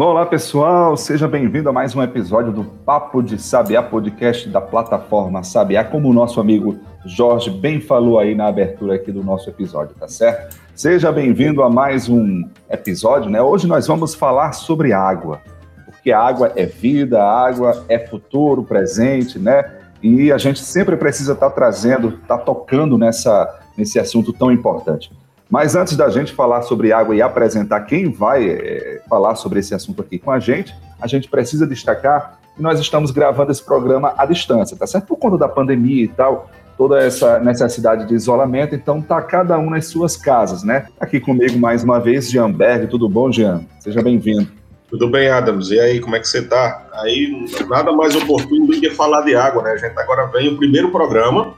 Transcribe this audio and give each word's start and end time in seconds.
Bom, 0.00 0.12
olá 0.12 0.24
pessoal, 0.24 0.96
seja 0.96 1.28
bem-vindo 1.28 1.68
a 1.68 1.74
mais 1.74 1.94
um 1.94 2.02
episódio 2.02 2.50
do 2.50 2.64
Papo 2.64 3.22
de 3.22 3.38
Sabiá, 3.38 3.82
podcast 3.82 4.48
da 4.48 4.58
plataforma 4.58 5.42
Sabiá, 5.42 5.84
como 5.84 6.08
o 6.08 6.12
nosso 6.14 6.40
amigo 6.40 6.78
Jorge 7.04 7.50
bem 7.50 7.82
falou 7.82 8.18
aí 8.18 8.34
na 8.34 8.46
abertura 8.46 8.94
aqui 8.94 9.12
do 9.12 9.22
nosso 9.22 9.50
episódio, 9.50 9.94
tá 10.00 10.08
certo? 10.08 10.56
Seja 10.74 11.12
bem-vindo 11.12 11.62
a 11.62 11.68
mais 11.68 12.08
um 12.08 12.48
episódio, 12.70 13.30
né? 13.30 13.42
Hoje 13.42 13.66
nós 13.66 13.86
vamos 13.86 14.14
falar 14.14 14.52
sobre 14.52 14.94
água, 14.94 15.42
porque 15.84 16.10
água 16.10 16.50
é 16.56 16.64
vida, 16.64 17.22
água 17.22 17.84
é 17.86 17.98
futuro, 17.98 18.62
presente, 18.62 19.38
né? 19.38 19.70
E 20.02 20.32
a 20.32 20.38
gente 20.38 20.60
sempre 20.60 20.96
precisa 20.96 21.34
estar 21.34 21.50
tá 21.50 21.54
trazendo, 21.54 22.08
estar 22.08 22.38
tá 22.38 22.42
tocando 22.42 22.96
nessa, 22.96 23.54
nesse 23.76 23.98
assunto 23.98 24.32
tão 24.32 24.50
importante. 24.50 25.12
Mas 25.50 25.74
antes 25.74 25.96
da 25.96 26.08
gente 26.08 26.32
falar 26.32 26.62
sobre 26.62 26.92
água 26.92 27.14
e 27.14 27.20
apresentar 27.20 27.80
quem 27.80 28.08
vai 28.08 28.48
é, 28.48 29.02
falar 29.08 29.34
sobre 29.34 29.58
esse 29.58 29.74
assunto 29.74 30.00
aqui 30.00 30.16
com 30.16 30.30
a 30.30 30.38
gente, 30.38 30.72
a 31.00 31.08
gente 31.08 31.28
precisa 31.28 31.66
destacar 31.66 32.38
que 32.54 32.62
nós 32.62 32.78
estamos 32.78 33.10
gravando 33.10 33.50
esse 33.50 33.64
programa 33.64 34.14
à 34.16 34.24
distância, 34.24 34.76
tá 34.76 34.86
certo? 34.86 35.06
Por 35.06 35.16
conta 35.16 35.36
da 35.36 35.48
pandemia 35.48 36.04
e 36.04 36.08
tal, 36.08 36.48
toda 36.78 37.00
essa 37.02 37.40
necessidade 37.40 38.06
de 38.06 38.14
isolamento, 38.14 38.76
então 38.76 39.02
tá 39.02 39.20
cada 39.20 39.58
um 39.58 39.70
nas 39.70 39.86
suas 39.86 40.16
casas, 40.16 40.62
né? 40.62 40.86
Aqui 41.00 41.18
comigo 41.18 41.58
mais 41.58 41.82
uma 41.82 41.98
vez, 41.98 42.30
Jean 42.30 42.52
Berg, 42.52 42.86
tudo 42.86 43.08
bom, 43.08 43.32
Jean? 43.32 43.62
Seja 43.80 44.00
bem-vindo. 44.02 44.46
Tudo 44.88 45.08
bem, 45.08 45.30
Adams? 45.30 45.70
E 45.70 45.78
aí, 45.78 46.00
como 46.00 46.16
é 46.16 46.20
que 46.20 46.28
você 46.28 46.42
tá? 46.42 46.86
Aí, 46.94 47.46
nada 47.68 47.92
mais 47.92 48.14
oportuno 48.14 48.66
do 48.66 48.80
que 48.80 48.90
falar 48.90 49.22
de 49.22 49.34
água, 49.34 49.62
né? 49.62 49.72
A 49.72 49.76
gente 49.76 49.98
agora 49.98 50.26
vem 50.26 50.48
o 50.48 50.56
primeiro 50.56 50.90
programa 50.90 51.54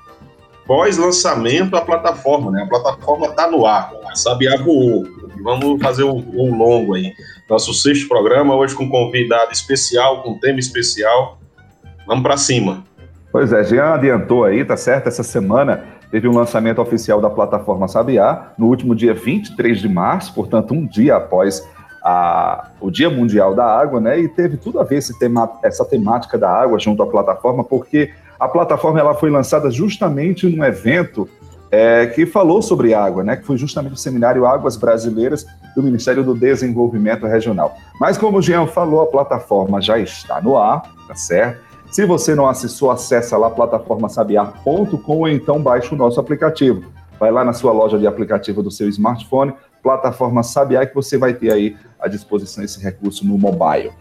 pós-lançamento 0.73 1.77
a 1.77 1.83
plataforma, 1.83 2.51
né? 2.51 2.63
A 2.63 2.67
plataforma 2.67 3.27
está 3.27 3.47
no 3.47 3.67
ar, 3.67 3.93
a 4.11 4.15
Sabiá 4.15 4.57
voou. 4.57 5.05
Vamos 5.45 5.83
fazer 5.83 6.03
um, 6.03 6.57
longo 6.57 6.95
aí. 6.95 7.13
Nosso 7.47 7.75
sexto 7.75 8.09
programa, 8.09 8.57
hoje 8.57 8.75
com 8.75 8.89
convidado 8.89 9.53
especial, 9.53 10.23
com 10.23 10.39
tema 10.39 10.59
especial. 10.59 11.39
Vamos 12.07 12.23
para 12.23 12.39
cima. 12.39 12.85
Pois 13.31 13.53
é, 13.53 13.63
Jean 13.65 13.97
adiantou 13.97 14.47
aí, 14.47 14.65
tá 14.65 14.75
certo? 14.75 15.09
Essa 15.09 15.23
semana 15.23 15.85
teve 16.11 16.27
um 16.27 16.35
lançamento 16.35 16.81
oficial 16.81 17.21
da 17.21 17.29
plataforma 17.29 17.87
Sabiá, 17.87 18.55
no 18.57 18.69
último 18.69 18.95
dia 18.95 19.13
23 19.13 19.79
de 19.79 19.91
março, 19.91 20.33
portanto, 20.33 20.73
um 20.73 20.87
dia 20.87 21.17
após 21.17 21.69
a, 22.03 22.71
o 22.81 22.91
Dia 22.91 23.11
Mundial 23.11 23.55
da 23.55 23.67
Água, 23.67 24.01
né? 24.01 24.19
E 24.19 24.27
teve 24.27 24.57
tudo 24.57 24.81
a 24.81 24.85
ver 24.85 25.03
tema, 25.19 25.53
essa 25.63 25.85
temática 25.85 26.39
da 26.39 26.51
água 26.51 26.79
junto 26.79 27.03
à 27.03 27.07
plataforma, 27.07 27.63
porque 27.63 28.11
a 28.43 28.49
plataforma 28.49 28.99
ela 28.99 29.15
foi 29.15 29.31
lançada 29.31 29.71
justamente 29.71 30.49
num 30.49 30.65
evento 30.65 31.29
é, 31.71 32.07
que 32.07 32.27
falou 32.27 32.61
sobre 32.61 32.93
água, 32.93 33.23
né, 33.23 33.37
que 33.37 33.47
foi 33.47 33.57
justamente 33.57 33.93
o 33.93 33.97
seminário 33.97 34.45
Águas 34.45 34.77
Brasileiras 34.77 35.47
do 35.77 35.83
Ministério 35.83 36.25
do 36.25 36.35
Desenvolvimento 36.35 37.25
Regional. 37.25 37.77
Mas 38.01 38.19
como 38.19 38.39
o 38.39 38.43
Jean 38.43 38.67
falou, 38.67 39.01
a 39.01 39.07
plataforma 39.07 39.81
já 39.81 39.97
está 39.97 40.41
no 40.41 40.59
ar, 40.59 40.83
tá 41.07 41.15
certo? 41.15 41.63
Se 41.93 42.05
você 42.05 42.35
não 42.35 42.49
acessou, 42.49 42.91
acessa 42.91 43.39
lá 43.39 43.49
plataformasabiar.com 43.49 45.19
ou 45.19 45.29
então 45.29 45.63
baixe 45.63 45.95
o 45.95 45.97
nosso 45.97 46.19
aplicativo. 46.19 46.83
Vai 47.21 47.31
lá 47.31 47.45
na 47.45 47.53
sua 47.53 47.71
loja 47.71 47.97
de 47.97 48.09
aplicativo 48.09 48.61
do 48.61 48.73
seu 48.73 48.89
smartphone, 48.89 49.55
plataforma 49.81 50.43
Sabiá, 50.43 50.85
que 50.85 50.97
você 50.97 51.17
vai 51.17 51.33
ter 51.33 51.53
aí 51.53 51.77
à 52.01 52.09
disposição 52.09 52.65
esse 52.65 52.83
recurso 52.83 53.25
no 53.25 53.39
mobile. 53.39 53.93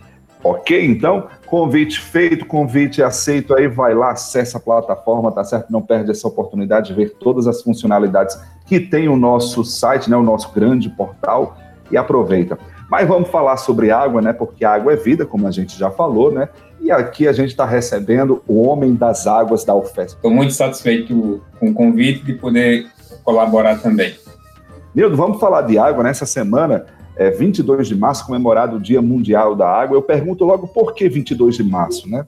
Ok? 0.44 0.86
Então, 0.86 1.28
convite 1.46 2.00
feito, 2.00 2.46
convite 2.46 3.04
aceito 3.04 3.54
aí, 3.54 3.68
vai 3.68 3.94
lá, 3.94 4.12
acessa 4.12 4.58
a 4.58 4.62
plataforma, 4.62 5.32
tá 5.32 5.44
certo? 5.44 5.72
Não 5.72 5.82
perde 5.82 6.12
essa 6.12 6.28
oportunidade 6.28 6.88
de 6.88 6.94
ver 6.94 7.12
todas 7.20 7.48
as 7.48 7.62
funcionalidades 7.62 8.40
que 8.66 8.80
tem 8.80 9.08
o 9.08 9.16
nosso 9.16 9.64
site, 9.64 10.10
né? 10.10 10.18
O 10.18 10.24
nosso 10.24 10.52
grande 10.52 10.90
portal 10.90 11.58
e 11.92 11.98
aproveita. 11.98 12.58
Mas 12.90 13.08
vamos 13.08 13.30
falar 13.30 13.58
sobre 13.58 13.92
água, 13.92 14.22
né? 14.22 14.34
Porque 14.34 14.66
água 14.66 14.94
é 14.94 14.96
vida, 14.96 15.26
como 15.26 15.48
a 15.48 15.52
gente 15.52 15.78
já 15.78 15.92
falou, 15.92 16.32
né? 16.32 16.50
E 16.82 16.92
aqui 16.92 17.28
a 17.28 17.32
gente 17.32 17.50
está 17.50 17.66
recebendo 17.66 18.42
o 18.48 18.68
homem 18.68 18.96
das 18.96 19.28
águas 19.28 19.64
da 19.64 19.76
UFES. 19.76 20.14
Estou 20.14 20.32
muito 20.32 20.54
satisfeito 20.54 21.42
com 21.60 21.70
o 21.70 21.74
convite 21.74 22.26
de 22.26 22.34
poder 22.34 22.88
colaborar 23.24 23.80
também. 23.80 24.16
Nildo, 24.94 25.16
vamos 25.16 25.40
falar 25.40 25.62
de 25.62 25.78
água 25.78 26.04
nessa 26.04 26.26
semana 26.26 26.86
é, 27.22 27.30
22 27.30 27.88
de 27.88 27.96
março, 27.96 28.26
comemorado 28.26 28.78
o 28.78 28.80
Dia 28.80 29.02
Mundial 29.02 29.56
da 29.56 29.70
Água. 29.70 29.96
Eu 29.96 30.02
pergunto 30.02 30.44
logo 30.44 30.68
por 30.68 30.96
que 30.96 31.08
22 31.08 31.56
de 31.56 31.64
março, 31.64 32.10
né? 32.10 32.26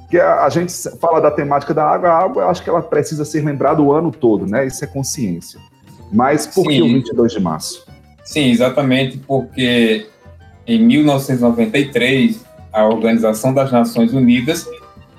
Porque 0.00 0.18
a, 0.18 0.44
a 0.44 0.50
gente 0.50 0.70
fala 1.00 1.18
da 1.18 1.30
temática 1.30 1.72
da 1.72 1.88
água, 1.88 2.10
a 2.10 2.18
água, 2.18 2.42
eu 2.42 2.48
acho 2.50 2.62
que 2.62 2.68
ela 2.68 2.82
precisa 2.82 3.24
ser 3.24 3.42
lembrada 3.42 3.80
o 3.80 3.90
ano 3.90 4.12
todo, 4.12 4.46
né? 4.46 4.66
Isso 4.66 4.84
é 4.84 4.86
consciência. 4.86 5.58
Mas 6.12 6.46
por 6.46 6.66
Sim. 6.66 6.68
que 6.68 6.82
o 6.82 6.86
22 6.86 7.32
de 7.32 7.40
março? 7.40 7.86
Sim, 8.22 8.50
exatamente 8.50 9.16
porque 9.16 10.06
em 10.66 10.78
1993 10.84 12.44
a 12.70 12.86
Organização 12.86 13.54
das 13.54 13.72
Nações 13.72 14.12
Unidas 14.12 14.68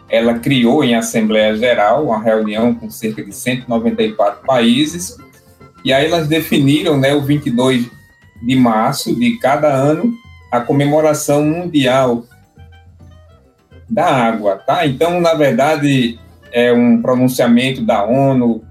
ela 0.07 0.35
criou 0.35 0.83
em 0.83 0.93
Assembleia 0.93 1.55
Geral 1.55 2.05
uma 2.05 2.21
reunião 2.21 2.75
com 2.75 2.91
cerca 2.91 3.23
de 3.23 3.33
194 3.33 4.45
países 4.45 5.17
e 5.83 5.91
aí 5.91 6.05
elas 6.05 6.27
definiram 6.27 6.97
né, 6.97 7.13
o 7.15 7.21
22 7.21 7.89
de 8.41 8.55
março 8.55 9.15
de 9.15 9.37
cada 9.37 9.73
ano 9.73 10.13
a 10.51 10.61
comemoração 10.61 11.43
mundial 11.43 12.25
da 13.89 14.05
água, 14.05 14.55
tá? 14.55 14.85
Então, 14.85 15.19
na 15.21 15.33
verdade, 15.33 16.19
é 16.51 16.71
um 16.73 17.01
pronunciamento 17.01 17.81
da 17.81 18.03
ONU 18.03 18.63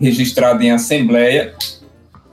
registrado 0.00 0.62
em 0.62 0.70
assembleia 0.70 1.54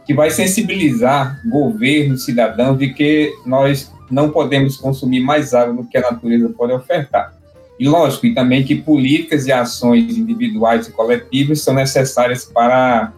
que 0.06 0.14
vai 0.14 0.32
sensibilizar 0.32 1.42
governos, 1.46 2.26
cidadãos 2.26 2.78
de 2.78 2.94
que 2.94 3.34
nós 3.46 3.92
não 4.10 4.30
podemos 4.30 4.78
consumir 4.78 5.20
mais 5.20 5.54
água 5.54 5.74
do 5.74 5.84
que 5.84 5.98
a 5.98 6.02
natureza 6.02 6.50
pode 6.50 6.74
ofertar. 6.74 7.34
E 7.80 7.88
lógico, 7.88 8.26
e 8.26 8.34
também 8.34 8.64
que 8.64 8.76
políticas 8.76 9.46
e 9.46 9.52
ações 9.52 10.18
individuais 10.18 10.88
e 10.88 10.92
coletivas 10.92 11.62
são 11.62 11.74
necessárias 11.74 12.46
para 12.46 13.12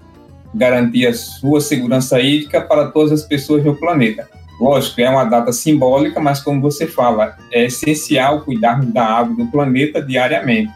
garantir 0.53 1.07
a 1.07 1.13
sua 1.13 1.61
segurança 1.61 2.19
hídrica 2.19 2.61
para 2.61 2.87
todas 2.87 3.11
as 3.11 3.23
pessoas 3.23 3.63
no 3.63 3.75
planeta. 3.75 4.27
Lógico, 4.59 4.99
é 4.99 5.09
uma 5.09 5.23
data 5.23 5.53
simbólica, 5.53 6.19
mas 6.19 6.41
como 6.41 6.61
você 6.61 6.85
fala, 6.85 7.37
é 7.51 7.65
essencial 7.65 8.41
cuidarmos 8.41 8.91
da 8.93 9.05
água 9.05 9.35
do 9.35 9.49
planeta 9.49 10.01
diariamente. 10.01 10.71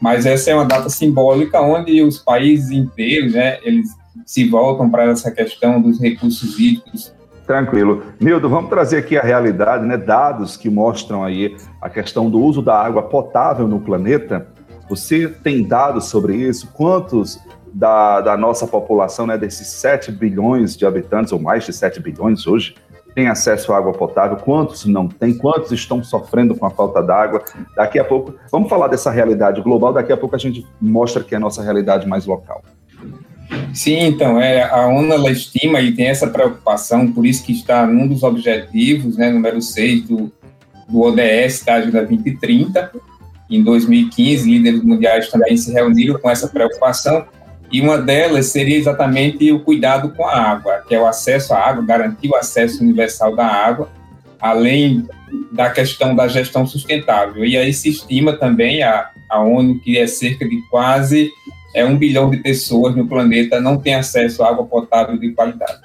Mas 0.00 0.24
essa 0.24 0.50
é 0.50 0.54
uma 0.54 0.64
data 0.64 0.88
simbólica 0.88 1.60
onde 1.60 2.02
os 2.02 2.18
países 2.18 2.70
inteiros, 2.70 3.34
né, 3.34 3.58
eles 3.62 3.88
se 4.24 4.48
voltam 4.48 4.90
para 4.90 5.04
essa 5.04 5.30
questão 5.30 5.80
dos 5.80 6.00
recursos 6.00 6.58
hídricos. 6.58 7.14
Tranquilo. 7.46 8.02
Nildo, 8.18 8.48
vamos 8.48 8.70
trazer 8.70 8.98
aqui 8.98 9.16
a 9.16 9.22
realidade, 9.22 9.86
né, 9.86 9.96
dados 9.96 10.56
que 10.56 10.68
mostram 10.68 11.22
aí 11.22 11.56
a 11.80 11.88
questão 11.88 12.28
do 12.30 12.40
uso 12.40 12.62
da 12.62 12.74
água 12.74 13.02
potável 13.02 13.68
no 13.68 13.80
planeta. 13.80 14.48
Você 14.88 15.28
tem 15.28 15.62
dados 15.62 16.06
sobre 16.06 16.36
isso? 16.36 16.68
Quantos 16.72 17.38
da, 17.76 18.22
da 18.22 18.36
nossa 18.38 18.66
população, 18.66 19.26
né, 19.26 19.36
desses 19.36 19.66
7 19.68 20.10
bilhões 20.10 20.74
de 20.74 20.86
habitantes, 20.86 21.30
ou 21.30 21.38
mais 21.38 21.64
de 21.64 21.74
7 21.74 22.00
bilhões 22.00 22.46
hoje, 22.46 22.74
tem 23.14 23.28
acesso 23.28 23.70
à 23.72 23.76
água 23.76 23.92
potável, 23.92 24.38
quantos 24.38 24.86
não 24.86 25.06
têm, 25.06 25.34
quantos 25.34 25.72
estão 25.72 26.02
sofrendo 26.02 26.54
com 26.54 26.64
a 26.64 26.70
falta 26.70 27.02
d'água. 27.02 27.42
Daqui 27.74 27.98
a 27.98 28.04
pouco, 28.04 28.34
vamos 28.50 28.70
falar 28.70 28.88
dessa 28.88 29.10
realidade 29.10 29.60
global, 29.60 29.92
daqui 29.92 30.10
a 30.10 30.16
pouco 30.16 30.34
a 30.34 30.38
gente 30.38 30.66
mostra 30.80 31.22
que 31.22 31.34
é 31.34 31.36
a 31.36 31.40
nossa 31.40 31.62
realidade 31.62 32.08
mais 32.08 32.24
local. 32.24 32.62
Sim, 33.74 34.06
então, 34.06 34.40
é, 34.40 34.62
a 34.62 34.86
ONU 34.86 35.12
ela 35.12 35.30
estima 35.30 35.80
e 35.80 35.92
tem 35.92 36.06
essa 36.06 36.28
preocupação, 36.28 37.12
por 37.12 37.26
isso 37.26 37.44
que 37.44 37.52
está 37.52 37.86
num 37.86 38.08
dos 38.08 38.22
objetivos, 38.22 39.18
né, 39.18 39.30
número 39.30 39.60
6 39.60 40.02
do, 40.08 40.32
do 40.88 41.00
ODS 41.02 41.62
da 41.62 41.74
Agenda 41.74 42.06
2030. 42.06 42.90
Em 43.50 43.62
2015, 43.62 44.50
líderes 44.50 44.82
mundiais 44.82 45.28
também 45.28 45.56
se 45.58 45.72
reuniram 45.72 46.18
com 46.18 46.30
essa 46.30 46.48
preocupação 46.48 47.26
e 47.70 47.80
uma 47.80 47.98
delas 47.98 48.46
seria 48.46 48.76
exatamente 48.76 49.50
o 49.50 49.60
cuidado 49.60 50.10
com 50.10 50.24
a 50.24 50.34
água, 50.34 50.84
que 50.86 50.94
é 50.94 51.00
o 51.00 51.06
acesso 51.06 51.52
à 51.52 51.58
água, 51.58 51.84
garantir 51.84 52.28
o 52.28 52.36
acesso 52.36 52.82
universal 52.82 53.34
da 53.34 53.46
água, 53.46 53.88
além 54.40 55.06
da 55.52 55.70
questão 55.70 56.14
da 56.14 56.28
gestão 56.28 56.66
sustentável. 56.66 57.44
E 57.44 57.56
aí 57.56 57.72
se 57.72 57.88
estima 57.88 58.34
também 58.34 58.82
a, 58.82 59.10
a 59.30 59.40
ONU 59.40 59.80
que 59.80 59.98
é 59.98 60.06
cerca 60.06 60.48
de 60.48 60.60
quase 60.70 61.30
é, 61.74 61.84
um 61.84 61.96
bilhão 61.96 62.30
de 62.30 62.38
pessoas 62.38 62.94
no 62.94 63.06
planeta 63.06 63.60
não 63.60 63.76
têm 63.78 63.94
acesso 63.94 64.42
à 64.42 64.48
água 64.48 64.64
potável 64.64 65.18
de 65.18 65.32
qualidade. 65.32 65.80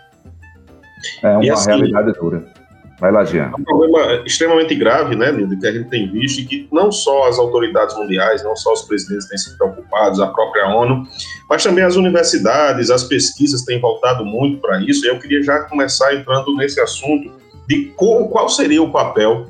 É 1.23 1.37
uma 1.37 1.53
assim, 1.53 1.69
realidade 1.69 2.13
dura. 2.13 2.60
Vai 3.01 3.11
lá, 3.11 3.25
Jean. 3.25 3.51
É 3.51 3.59
um 3.59 3.63
problema 3.63 4.21
extremamente 4.27 4.75
grave, 4.75 5.15
né, 5.15 5.31
Lindo, 5.31 5.59
que 5.59 5.65
a 5.65 5.71
gente 5.71 5.89
tem 5.89 6.07
visto 6.11 6.39
e 6.39 6.45
que 6.45 6.67
não 6.71 6.91
só 6.91 7.27
as 7.27 7.39
autoridades 7.39 7.97
mundiais, 7.97 8.43
não 8.43 8.55
só 8.55 8.73
os 8.73 8.83
presidentes 8.83 9.27
têm 9.27 9.39
se 9.39 9.57
preocupados, 9.57 10.19
a 10.19 10.27
própria 10.27 10.67
ONU, 10.67 11.07
mas 11.49 11.63
também 11.63 11.83
as 11.83 11.95
universidades, 11.95 12.91
as 12.91 13.03
pesquisas 13.03 13.63
têm 13.63 13.81
voltado 13.81 14.23
muito 14.23 14.61
para 14.61 14.79
isso. 14.83 15.03
E 15.03 15.09
eu 15.09 15.17
queria 15.17 15.41
já 15.41 15.61
começar 15.61 16.13
entrando 16.13 16.55
nesse 16.55 16.79
assunto 16.79 17.31
de 17.67 17.91
qual 17.95 18.47
seria 18.47 18.83
o 18.83 18.91
papel 18.91 19.47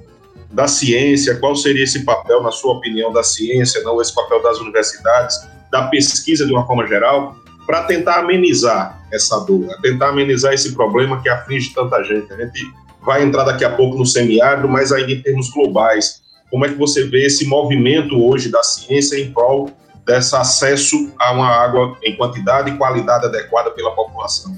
da 0.49 0.65
ciência, 0.65 1.35
qual 1.35 1.53
seria 1.53 1.83
esse 1.83 2.05
papel, 2.05 2.41
na 2.41 2.51
sua 2.51 2.75
opinião, 2.75 3.11
da 3.11 3.21
ciência, 3.21 3.83
não 3.83 4.01
esse 4.01 4.15
papel 4.15 4.41
das 4.41 4.61
universidades, 4.61 5.35
da 5.69 5.87
pesquisa 5.87 6.45
de 6.45 6.53
uma 6.53 6.65
forma 6.65 6.87
geral, 6.87 7.35
para 7.65 7.83
tentar 7.83 8.19
amenizar 8.19 9.01
essa 9.11 9.39
dor, 9.41 9.67
tentar 9.81 10.09
amenizar 10.09 10.53
esse 10.53 10.73
problema 10.73 11.21
que 11.21 11.27
aflige 11.27 11.73
tanta 11.73 12.01
gente. 12.03 12.31
A 12.31 12.37
gente 12.37 12.71
vai 13.05 13.23
entrar 13.23 13.43
daqui 13.43 13.65
a 13.65 13.69
pouco 13.69 13.97
no 13.97 14.05
semiárido, 14.05 14.67
mas 14.67 14.91
ainda 14.91 15.11
em 15.11 15.21
termos 15.21 15.49
globais. 15.49 16.21
Como 16.49 16.65
é 16.65 16.69
que 16.69 16.75
você 16.75 17.05
vê 17.05 17.25
esse 17.25 17.45
movimento 17.45 18.21
hoje 18.21 18.49
da 18.49 18.61
ciência 18.61 19.17
em 19.17 19.31
prol 19.31 19.69
desse 20.05 20.35
acesso 20.35 21.11
a 21.19 21.31
uma 21.31 21.47
água 21.47 21.97
em 22.03 22.15
quantidade 22.15 22.71
e 22.71 22.77
qualidade 22.77 23.25
adequada 23.25 23.71
pela 23.71 23.91
população? 23.91 24.57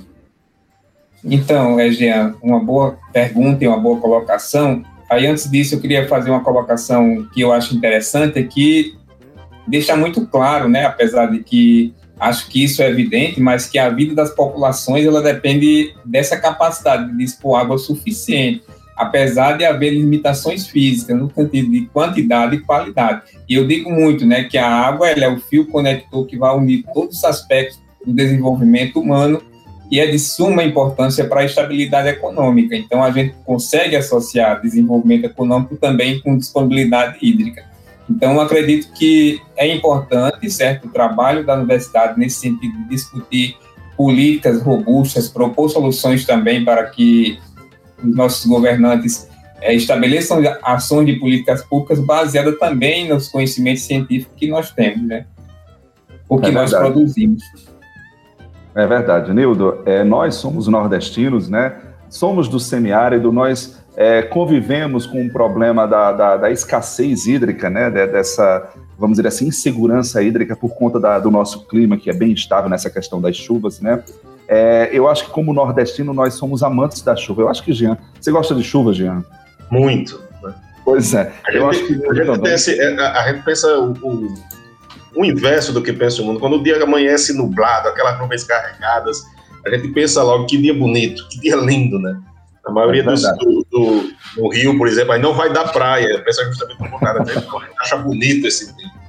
Então, 1.24 1.78
Jean, 1.92 2.36
uma 2.42 2.60
boa 2.60 2.98
pergunta 3.14 3.64
e 3.64 3.68
uma 3.68 3.80
boa 3.80 4.00
colocação. 4.00 4.84
Aí, 5.10 5.26
antes 5.26 5.50
disso, 5.50 5.76
eu 5.76 5.80
queria 5.80 6.08
fazer 6.08 6.32
uma 6.32 6.44
colocação 6.44 7.28
que 7.34 7.42
eu 7.42 7.54
acho 7.54 7.76
interessante, 7.76 8.44
que 8.44 8.98
deixa 9.68 9.96
muito 9.96 10.26
claro, 10.28 10.68
né, 10.68 10.86
apesar 10.86 11.28
de 11.28 11.40
que 11.40 11.94
acho 12.24 12.48
que 12.50 12.64
isso 12.64 12.82
é 12.82 12.90
evidente, 12.90 13.42
mas 13.42 13.66
que 13.66 13.78
a 13.78 13.90
vida 13.90 14.16
das 14.16 14.32
populações 14.32 15.06
ela 15.06 15.22
depende 15.22 15.94
dessa 16.06 16.38
capacidade 16.38 17.12
de 17.12 17.18
dispor 17.18 17.60
água 17.60 17.78
suficiente, 17.78 18.64
apesar 18.96 19.58
de 19.58 19.66
haver 19.66 19.92
limitações 19.92 20.68
físicas 20.68 21.18
no 21.18 21.30
sentido 21.34 21.70
de 21.70 21.86
quantidade 21.88 22.56
e 22.56 22.62
qualidade. 22.62 23.24
E 23.50 23.56
eu 23.56 23.68
digo 23.68 23.92
muito, 23.92 24.26
né, 24.26 24.46
que 24.46 24.58
a 24.58 24.68
água 24.68 25.10
ela 25.10 25.26
é 25.26 25.30
o 25.30 25.40
fio 25.40 25.68
conector 25.68 26.26
que 26.26 26.38
vai 26.38 26.56
unir 26.56 26.86
todos 26.94 27.18
os 27.18 27.24
aspectos 27.26 27.78
do 28.06 28.14
desenvolvimento 28.14 29.02
humano 29.02 29.42
e 29.92 30.00
é 30.00 30.08
de 30.08 30.18
suma 30.18 30.64
importância 30.64 31.26
para 31.28 31.42
a 31.42 31.46
estabilidade 31.46 32.08
econômica. 32.08 32.74
Então 32.74 33.04
a 33.04 33.12
gente 33.12 33.36
consegue 33.46 33.98
associar 33.98 34.62
desenvolvimento 34.62 35.26
econômico 35.26 35.76
também 35.76 36.22
com 36.22 36.38
disponibilidade 36.38 37.18
hídrica. 37.22 37.73
Então, 38.10 38.40
acredito 38.40 38.92
que 38.94 39.42
é 39.56 39.74
importante, 39.74 40.50
certo, 40.50 40.88
o 40.88 40.92
trabalho 40.92 41.46
da 41.46 41.56
universidade 41.56 42.20
nesse 42.20 42.40
sentido 42.40 42.78
de 42.80 42.90
discutir 42.90 43.58
políticas 43.96 44.62
robustas, 44.62 45.30
propor 45.30 45.70
soluções 45.70 46.26
também 46.26 46.66
para 46.66 46.86
que 46.90 47.40
os 48.04 48.16
nossos 48.16 48.46
governantes 48.46 49.30
é, 49.62 49.74
estabeleçam 49.74 50.42
ações 50.62 51.06
de 51.06 51.14
políticas 51.14 51.64
públicas 51.64 52.00
baseadas 52.00 52.60
também 52.60 53.08
nos 53.08 53.30
conhecimentos 53.30 53.84
científicos 53.84 54.34
que 54.36 54.48
nós 54.50 54.72
temos, 54.72 55.08
né? 55.08 55.26
O 56.28 56.38
que 56.38 56.48
é 56.48 56.52
nós 56.52 56.72
produzimos. 56.72 57.42
É 58.76 58.86
verdade, 58.86 59.34
Nildo. 59.34 59.82
É, 59.86 60.04
nós 60.04 60.36
somos 60.36 60.68
nordestinos, 60.68 61.48
né? 61.48 61.78
Somos 62.10 62.48
do 62.48 62.60
semiárido, 62.60 63.32
nós 63.32 63.83
é, 63.96 64.22
convivemos 64.24 65.06
com 65.06 65.26
o 65.26 65.30
problema 65.30 65.88
da, 65.88 66.12
da, 66.12 66.38
da, 66.38 66.52
escassez 66.52 67.28
hídrica, 67.28 67.70
né, 67.70 67.90
dessa, 67.90 68.70
vamos 68.98 69.18
dizer 69.18 69.28
assim, 69.28 69.48
insegurança 69.48 70.22
hídrica 70.22 70.56
por 70.56 70.74
conta 70.74 71.00
da, 71.00 71.20
do 71.20 71.30
nosso 71.30 71.68
clima, 71.68 71.98
que 71.98 72.10
é 72.10 72.14
bem 72.14 72.32
estável 72.32 72.70
nessa 72.70 72.90
questão 72.90 73.22
das 73.22 73.36
chuvas, 73.36 73.80
né. 73.80 74.04
É, 74.48 74.90
eu 74.92 75.08
acho 75.08 75.26
que 75.26 75.32
como 75.32 75.54
nordestino 75.54 76.14
nós 76.14 76.34
somos 76.34 76.64
amantes 76.64 77.02
da 77.02 77.16
chuva. 77.16 77.42
Eu 77.44 77.50
acho 77.50 77.64
que, 77.64 77.72
Jean, 77.72 77.98
você 78.20 78.30
gosta 78.30 78.54
de 78.54 78.62
chuva, 78.62 78.94
Jean? 78.94 79.24
Muito. 79.72 80.22
Pois 80.84 81.14
é. 81.14 81.32
A 81.48 81.54
eu 81.54 81.62
gente, 81.62 81.70
acho 81.70 81.88
que... 81.88 82.08
A 82.08 82.14
gente, 82.14 82.42
pensa, 82.42 82.72
é, 82.72 83.00
a 83.00 83.32
gente 83.32 83.46
pensa 83.46 83.80
o, 83.80 83.94
o, 84.04 84.34
o, 85.16 85.26
inverso 85.26 85.72
do 85.72 85.82
que 85.82 85.94
pensa 85.94 86.22
o 86.22 86.26
mundo. 86.26 86.40
Quando 86.40 86.58
o 86.58 86.64
dia 86.64 86.82
amanhece 86.84 87.34
nublado, 87.34 87.88
aquelas 87.88 88.20
nuvens 88.20 88.44
carregadas, 88.44 89.24
a 89.66 89.70
gente 89.70 89.88
pensa 89.90 90.22
logo 90.22 90.46
que 90.46 90.58
dia 90.58 90.74
bonito, 90.74 91.26
que 91.30 91.40
dia 91.40 91.56
lindo, 91.56 91.98
né? 92.00 92.20
A 92.66 92.72
maioria 92.72 93.02
é 93.02 93.06
dos, 93.06 93.22
do, 93.22 93.66
do, 93.70 94.10
do, 94.38 94.50
Rio, 94.50 94.78
por 94.78 94.88
exemplo, 94.88 95.12
aí 95.12 95.22
não 95.22 95.34
vai 95.34 95.52
dar 95.52 95.72
praia. 95.72 96.22
Pensa 96.24 96.46
justamente 96.46 96.82
o 96.82 96.90
contrário. 96.90 97.26
Gente 97.26 97.48
acha 97.80 97.98
bonito 97.98 98.48
esse 98.48 98.76
tempo. 98.76 99.04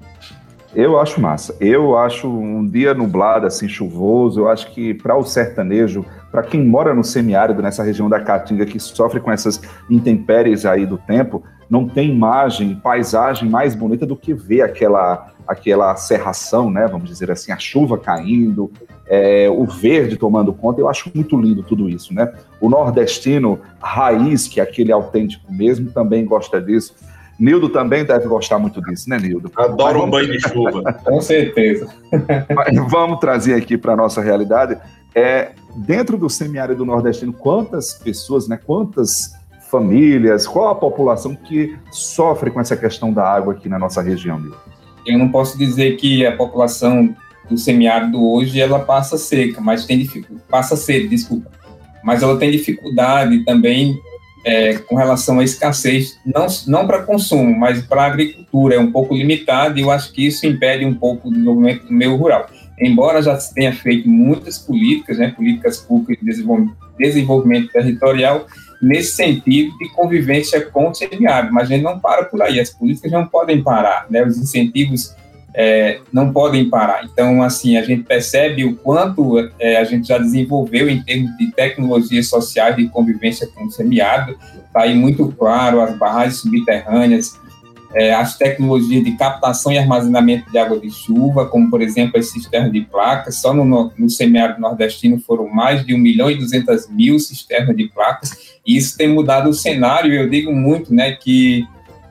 Eu 0.74 0.98
acho 0.98 1.20
massa. 1.20 1.56
Eu 1.60 1.96
acho 1.96 2.28
um 2.28 2.66
dia 2.66 2.92
nublado, 2.94 3.46
assim, 3.46 3.68
chuvoso. 3.68 4.40
Eu 4.40 4.48
acho 4.48 4.72
que 4.72 4.92
para 4.92 5.16
o 5.16 5.24
sertanejo, 5.24 6.04
para 6.32 6.42
quem 6.42 6.64
mora 6.64 6.92
no 6.92 7.04
semiárido, 7.04 7.62
nessa 7.62 7.84
região 7.84 8.08
da 8.08 8.18
Caatinga, 8.18 8.66
que 8.66 8.80
sofre 8.80 9.20
com 9.20 9.30
essas 9.30 9.60
intempéries 9.88 10.66
aí 10.66 10.84
do 10.84 10.98
tempo, 10.98 11.44
não 11.70 11.88
tem 11.88 12.10
imagem, 12.10 12.74
paisagem 12.74 13.48
mais 13.48 13.74
bonita 13.76 14.04
do 14.04 14.16
que 14.16 14.34
ver 14.34 14.62
aquela, 14.62 15.32
aquela 15.46 15.94
serração, 15.96 16.70
né? 16.70 16.86
Vamos 16.86 17.08
dizer 17.08 17.30
assim, 17.30 17.52
a 17.52 17.58
chuva 17.58 17.98
caindo, 17.98 18.70
é, 19.06 19.48
o 19.50 19.64
verde 19.64 20.16
tomando 20.16 20.52
conta. 20.52 20.80
Eu 20.80 20.88
acho 20.88 21.10
muito 21.14 21.36
lindo 21.40 21.62
tudo 21.62 21.88
isso, 21.88 22.14
né? 22.14 22.32
O 22.60 22.68
nordestino 22.68 23.58
raiz, 23.80 24.48
que 24.48 24.60
é 24.60 24.62
aquele 24.62 24.92
autêntico 24.92 25.52
mesmo, 25.52 25.90
também 25.90 26.24
gosta 26.24 26.60
disso. 26.60 26.94
Nildo 27.38 27.68
também 27.68 28.04
deve 28.04 28.26
gostar 28.28 28.58
muito 28.58 28.80
disso, 28.80 29.10
né, 29.10 29.18
Nildo? 29.18 29.50
Adoro 29.56 30.00
vamos... 30.00 30.06
um 30.06 30.10
banho 30.10 30.30
de 30.30 30.40
chuva. 30.40 30.92
Com 31.04 31.20
certeza. 31.20 31.88
vamos 32.88 33.18
trazer 33.18 33.54
aqui 33.54 33.76
para 33.76 33.92
a 33.92 33.96
nossa 33.96 34.20
realidade. 34.20 34.78
É, 35.14 35.52
dentro 35.76 36.16
do 36.16 36.30
semiárido 36.30 36.84
nordestino, 36.84 37.32
quantas 37.32 37.94
pessoas, 37.94 38.48
né, 38.48 38.58
quantas 38.64 39.32
famílias, 39.68 40.46
qual 40.46 40.68
a 40.68 40.74
população 40.74 41.34
que 41.34 41.76
sofre 41.90 42.50
com 42.50 42.60
essa 42.60 42.76
questão 42.76 43.12
da 43.12 43.24
água 43.24 43.54
aqui 43.54 43.68
na 43.68 43.78
nossa 43.78 44.00
região, 44.00 44.38
Nildo? 44.38 44.56
Eu 45.06 45.18
não 45.18 45.28
posso 45.28 45.58
dizer 45.58 45.96
que 45.96 46.24
a 46.24 46.36
população 46.36 47.14
do 47.48 47.58
semiárido 47.58 48.22
hoje 48.22 48.60
ela 48.60 48.78
passa 48.78 49.18
seca, 49.18 49.60
mas 49.60 49.84
tem 49.84 49.98
dificuldade, 49.98 50.48
passa 50.48 50.76
sede, 50.76 51.08
desculpa, 51.08 51.50
mas 52.02 52.22
ela 52.22 52.38
tem 52.38 52.50
dificuldade 52.50 53.44
também 53.44 53.98
é, 54.44 54.74
com 54.74 54.94
relação 54.94 55.40
à 55.40 55.44
escassez, 55.44 56.18
não, 56.24 56.46
não 56.66 56.86
para 56.86 57.02
consumo, 57.02 57.58
mas 57.58 57.82
para 57.82 58.04
agricultura, 58.04 58.74
é 58.74 58.78
um 58.78 58.92
pouco 58.92 59.14
limitado 59.14 59.78
e 59.78 59.82
eu 59.82 59.90
acho 59.90 60.12
que 60.12 60.26
isso 60.26 60.46
impede 60.46 60.84
um 60.84 60.94
pouco 60.94 61.28
o 61.28 61.32
desenvolvimento 61.32 61.86
do 61.86 61.92
meio 61.92 62.16
rural. 62.16 62.46
Embora 62.78 63.22
já 63.22 63.38
se 63.38 63.54
tenha 63.54 63.72
feito 63.72 64.08
muitas 64.08 64.58
políticas, 64.58 65.18
né, 65.18 65.28
políticas 65.28 65.78
públicas 65.78 66.18
de 66.18 66.30
desenvolvimento, 66.30 66.76
desenvolvimento 66.98 67.72
territorial, 67.72 68.46
nesse 68.84 69.16
sentido 69.16 69.76
de 69.78 69.88
convivência 69.90 70.60
com 70.60 70.90
o 70.90 70.94
semiárido, 70.94 71.52
mas 71.52 71.64
a 71.64 71.74
gente 71.74 71.82
não 71.82 71.98
para 71.98 72.24
por 72.24 72.42
aí, 72.42 72.60
as 72.60 72.70
políticas 72.70 73.10
não 73.10 73.26
podem 73.26 73.62
parar, 73.62 74.06
né, 74.10 74.24
os 74.24 74.38
incentivos 74.38 75.14
é, 75.54 76.00
não 76.12 76.32
podem 76.32 76.68
parar. 76.68 77.04
Então, 77.04 77.40
assim, 77.42 77.76
a 77.76 77.82
gente 77.82 78.02
percebe 78.02 78.64
o 78.64 78.74
quanto 78.74 79.38
é, 79.58 79.76
a 79.76 79.84
gente 79.84 80.08
já 80.08 80.18
desenvolveu 80.18 80.88
em 80.88 81.00
termos 81.00 81.36
de 81.36 81.52
tecnologias 81.52 82.28
sociais 82.28 82.74
de 82.74 82.88
convivência 82.88 83.46
com 83.54 83.64
o 83.64 83.70
semiárido, 83.70 84.36
está 84.66 84.82
aí 84.82 84.94
muito 84.94 85.28
claro, 85.38 85.80
as 85.80 85.96
barragens 85.96 86.40
subterrâneas, 86.40 87.38
é, 87.94 88.12
as 88.12 88.36
tecnologias 88.36 89.04
de 89.04 89.12
captação 89.12 89.72
e 89.72 89.78
armazenamento 89.78 90.50
de 90.50 90.58
água 90.58 90.78
de 90.78 90.90
chuva, 90.90 91.46
como, 91.46 91.70
por 91.70 91.80
exemplo, 91.80 92.18
as 92.18 92.30
cisternas 92.30 92.72
de 92.72 92.80
placas, 92.80 93.40
só 93.40 93.54
no, 93.54 93.92
no 93.96 94.10
semiárido 94.10 94.60
nordestino 94.60 95.18
foram 95.20 95.48
mais 95.48 95.84
de 95.86 95.94
1 95.94 95.98
milhão 95.98 96.30
e 96.30 96.36
200 96.36 96.88
mil 96.90 97.18
cisternas 97.18 97.76
de 97.76 97.88
placas, 97.88 98.54
e 98.66 98.76
isso 98.76 98.96
tem 98.96 99.08
mudado 99.08 99.48
o 99.48 99.54
cenário, 99.54 100.12
eu 100.12 100.28
digo 100.28 100.52
muito, 100.52 100.92
né, 100.92 101.12
que 101.12 101.66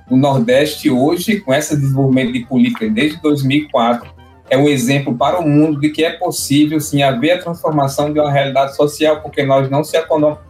o 0.09 0.17
Nordeste 0.17 0.89
hoje, 0.89 1.39
com 1.39 1.53
esse 1.53 1.75
desenvolvimento 1.75 2.33
de 2.33 2.45
política 2.45 2.89
desde 2.89 3.21
2004, 3.21 4.13
é 4.49 4.57
um 4.57 4.67
exemplo 4.67 5.15
para 5.15 5.39
o 5.39 5.47
mundo 5.47 5.79
de 5.79 5.89
que 5.89 6.03
é 6.03 6.11
possível, 6.11 6.79
sim, 6.79 7.01
haver 7.01 7.31
a 7.31 7.41
transformação 7.41 8.13
de 8.13 8.19
uma 8.19 8.31
realidade 8.31 8.75
social, 8.75 9.21
porque 9.21 9.43
nós 9.43 9.69
não 9.69 9.83
se 9.83 9.97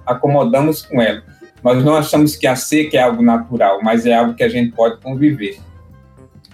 acomodamos 0.06 0.82
com 0.82 1.02
ela. 1.02 1.24
Nós 1.64 1.84
não 1.84 1.96
achamos 1.96 2.36
que 2.36 2.46
a 2.46 2.56
seca 2.56 2.98
é 2.98 3.02
algo 3.02 3.24
natural, 3.24 3.80
mas 3.82 4.06
é 4.06 4.14
algo 4.14 4.34
que 4.34 4.44
a 4.44 4.50
gente 4.50 4.74
pode 4.74 5.00
conviver. 5.02 5.58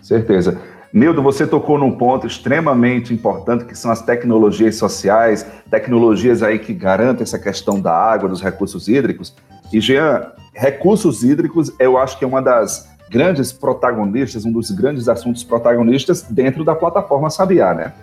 Certeza. 0.01 0.60
Nildo, 0.92 1.22
você 1.22 1.46
tocou 1.46 1.78
num 1.78 1.92
ponto 1.92 2.25
extremamente 2.25 3.13
importante, 3.13 3.66
que 3.66 3.75
são 3.75 3.92
as 3.92 4.01
tecnologias 4.01 4.75
sociais, 4.75 5.46
tecnologias 5.70 6.42
aí 6.42 6.58
que 6.58 6.74
garantem 6.74 7.24
essa 7.24 7.38
questão 7.38 7.80
da 7.80 7.94
água, 7.94 8.28
dos 8.28 8.42
recursos 8.42 8.88
hídricos. 8.88 9.36
E, 9.72 9.80
Jean, 9.80 10.32
recursos 10.54 11.24
hídricos, 11.24 11.72
eu 11.80 11.98
acho 11.98 12.18
que 12.18 12.24
é 12.24 12.28
uma 12.28 12.42
das 12.42 12.89
grandes 13.10 13.51
protagonistas, 13.51 14.46
um 14.46 14.51
dos 14.51 14.72
grandes 14.72 15.08
assuntos 15.08 15.44
protagonistas 15.44 16.24
dentro 16.24 16.63
da 16.63 16.75
plataforma 16.75 17.30
Sabiá, 17.30 17.74
né? 17.74 17.94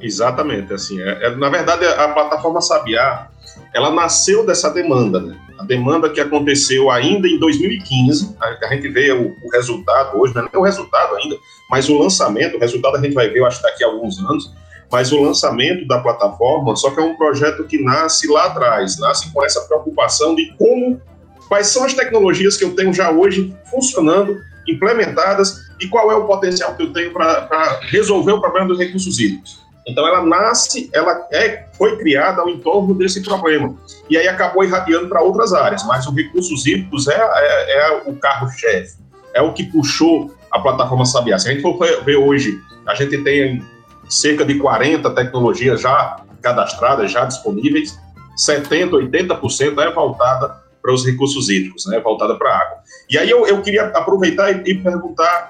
Exatamente, 0.00 0.72
assim, 0.72 1.00
é, 1.00 1.26
é, 1.26 1.36
na 1.36 1.48
verdade 1.48 1.86
a 1.86 2.08
plataforma 2.08 2.60
Sabiá, 2.60 3.28
ela 3.72 3.90
nasceu 3.90 4.44
dessa 4.44 4.70
demanda, 4.70 5.20
né? 5.20 5.36
A 5.58 5.64
demanda 5.64 6.10
que 6.10 6.20
aconteceu 6.20 6.90
ainda 6.90 7.28
em 7.28 7.38
2015, 7.38 8.36
a, 8.40 8.66
a 8.66 8.74
gente 8.74 8.88
vê 8.88 9.12
o, 9.12 9.36
o, 9.42 9.50
resultado 9.50 10.18
hoje, 10.18 10.34
não 10.34 10.48
é 10.52 10.58
o 10.58 10.62
resultado 10.62 11.14
ainda, 11.16 11.36
mas 11.70 11.88
o 11.88 11.98
lançamento, 11.98 12.56
o 12.56 12.60
resultado 12.60 12.96
a 12.96 13.00
gente 13.00 13.14
vai 13.14 13.28
ver, 13.28 13.38
eu 13.38 13.46
acho, 13.46 13.62
daqui 13.62 13.84
a 13.84 13.86
alguns 13.86 14.18
anos, 14.18 14.52
mas 14.90 15.12
o 15.12 15.20
lançamento 15.20 15.86
da 15.86 16.00
plataforma, 16.00 16.76
só 16.76 16.90
que 16.90 17.00
é 17.00 17.02
um 17.02 17.16
projeto 17.16 17.64
que 17.64 17.82
nasce 17.82 18.28
lá 18.28 18.46
atrás, 18.46 18.98
nasce 18.98 19.32
com 19.32 19.44
essa 19.44 19.60
preocupação 19.62 20.34
de 20.34 20.52
como, 20.56 21.00
quais 21.48 21.68
são 21.68 21.84
as 21.84 21.94
tecnologias 21.94 22.56
que 22.56 22.64
eu 22.64 22.74
tenho 22.74 22.92
já 22.92 23.10
hoje 23.10 23.54
funcionando, 23.70 24.40
implementadas, 24.68 25.64
e 25.80 25.88
qual 25.88 26.10
é 26.10 26.14
o 26.14 26.26
potencial 26.26 26.74
que 26.74 26.82
eu 26.82 26.92
tenho 26.92 27.12
para 27.12 27.80
resolver 27.90 28.32
o 28.32 28.40
problema 28.40 28.68
dos 28.68 28.78
recursos 28.78 29.18
hídricos. 29.18 29.63
Então 29.86 30.06
ela 30.06 30.24
nasce, 30.24 30.88
ela 30.92 31.26
é, 31.30 31.66
foi 31.76 31.96
criada 31.98 32.40
ao 32.40 32.48
entorno 32.48 32.94
desse 32.94 33.22
problema. 33.22 33.74
E 34.08 34.16
aí 34.16 34.26
acabou 34.26 34.64
irradiando 34.64 35.08
para 35.08 35.20
outras 35.22 35.52
áreas, 35.52 35.84
mas 35.84 36.06
o 36.06 36.14
recursos 36.14 36.66
hídricos 36.66 37.06
é, 37.06 37.14
é, 37.14 37.78
é 37.78 38.02
o 38.06 38.14
carro-chefe, 38.16 38.96
é 39.34 39.42
o 39.42 39.52
que 39.52 39.64
puxou 39.64 40.34
a 40.50 40.58
plataforma 40.58 41.04
Sabiá. 41.04 41.38
Se 41.38 41.48
a 41.48 41.52
gente 41.52 41.62
for 41.62 41.78
ver 42.04 42.16
hoje, 42.16 42.58
a 42.86 42.94
gente 42.94 43.18
tem 43.22 43.62
cerca 44.08 44.44
de 44.44 44.58
40 44.58 45.10
tecnologias 45.10 45.80
já 45.80 46.16
cadastradas, 46.40 47.10
já 47.10 47.24
disponíveis, 47.24 47.98
70%, 48.38 48.90
80% 48.90 49.78
é 49.82 49.90
voltada 49.92 50.62
para 50.82 50.92
os 50.92 51.04
recursos 51.04 51.48
hídricos, 51.48 51.86
né, 51.86 51.98
voltada 51.98 52.36
para 52.36 52.50
a 52.50 52.58
água. 52.58 52.76
E 53.08 53.16
aí 53.16 53.30
eu, 53.30 53.46
eu 53.46 53.62
queria 53.62 53.86
aproveitar 53.86 54.52
e, 54.52 54.70
e 54.70 54.74
perguntar 54.74 55.48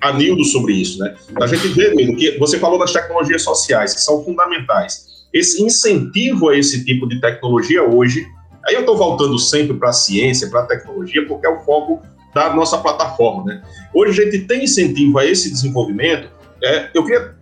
a 0.00 0.12
Nildo 0.12 0.44
sobre 0.44 0.72
isso, 0.72 0.98
né? 0.98 1.14
A 1.40 1.46
gente 1.46 1.68
vê, 1.68 1.94
Nildo, 1.94 2.16
que 2.16 2.38
você 2.38 2.58
falou 2.58 2.78
das 2.78 2.92
tecnologias 2.92 3.42
sociais, 3.42 3.94
que 3.94 4.00
são 4.00 4.24
fundamentais. 4.24 5.26
Esse 5.32 5.62
incentivo 5.62 6.48
a 6.48 6.56
esse 6.56 6.84
tipo 6.84 7.08
de 7.08 7.20
tecnologia 7.20 7.82
hoje, 7.82 8.26
aí 8.66 8.74
eu 8.74 8.80
estou 8.80 8.96
voltando 8.96 9.38
sempre 9.38 9.76
para 9.76 9.90
a 9.90 9.92
ciência, 9.92 10.48
para 10.48 10.60
a 10.60 10.66
tecnologia, 10.66 11.26
porque 11.26 11.46
é 11.46 11.50
o 11.50 11.60
foco 11.60 12.02
da 12.34 12.54
nossa 12.54 12.78
plataforma, 12.78 13.44
né? 13.44 13.62
Hoje 13.92 14.20
a 14.20 14.24
gente 14.24 14.46
tem 14.46 14.64
incentivo 14.64 15.18
a 15.18 15.26
esse 15.26 15.50
desenvolvimento. 15.50 16.28
É, 16.62 16.90
eu 16.94 17.04
queria 17.04 17.34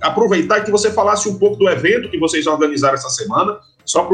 aproveitar 0.00 0.60
que 0.62 0.70
você 0.70 0.90
falasse 0.90 1.28
um 1.28 1.38
pouco 1.38 1.56
do 1.56 1.68
evento 1.68 2.10
que 2.10 2.18
vocês 2.18 2.46
organizaram 2.46 2.94
essa 2.94 3.08
semana, 3.08 3.58
só 3.84 4.08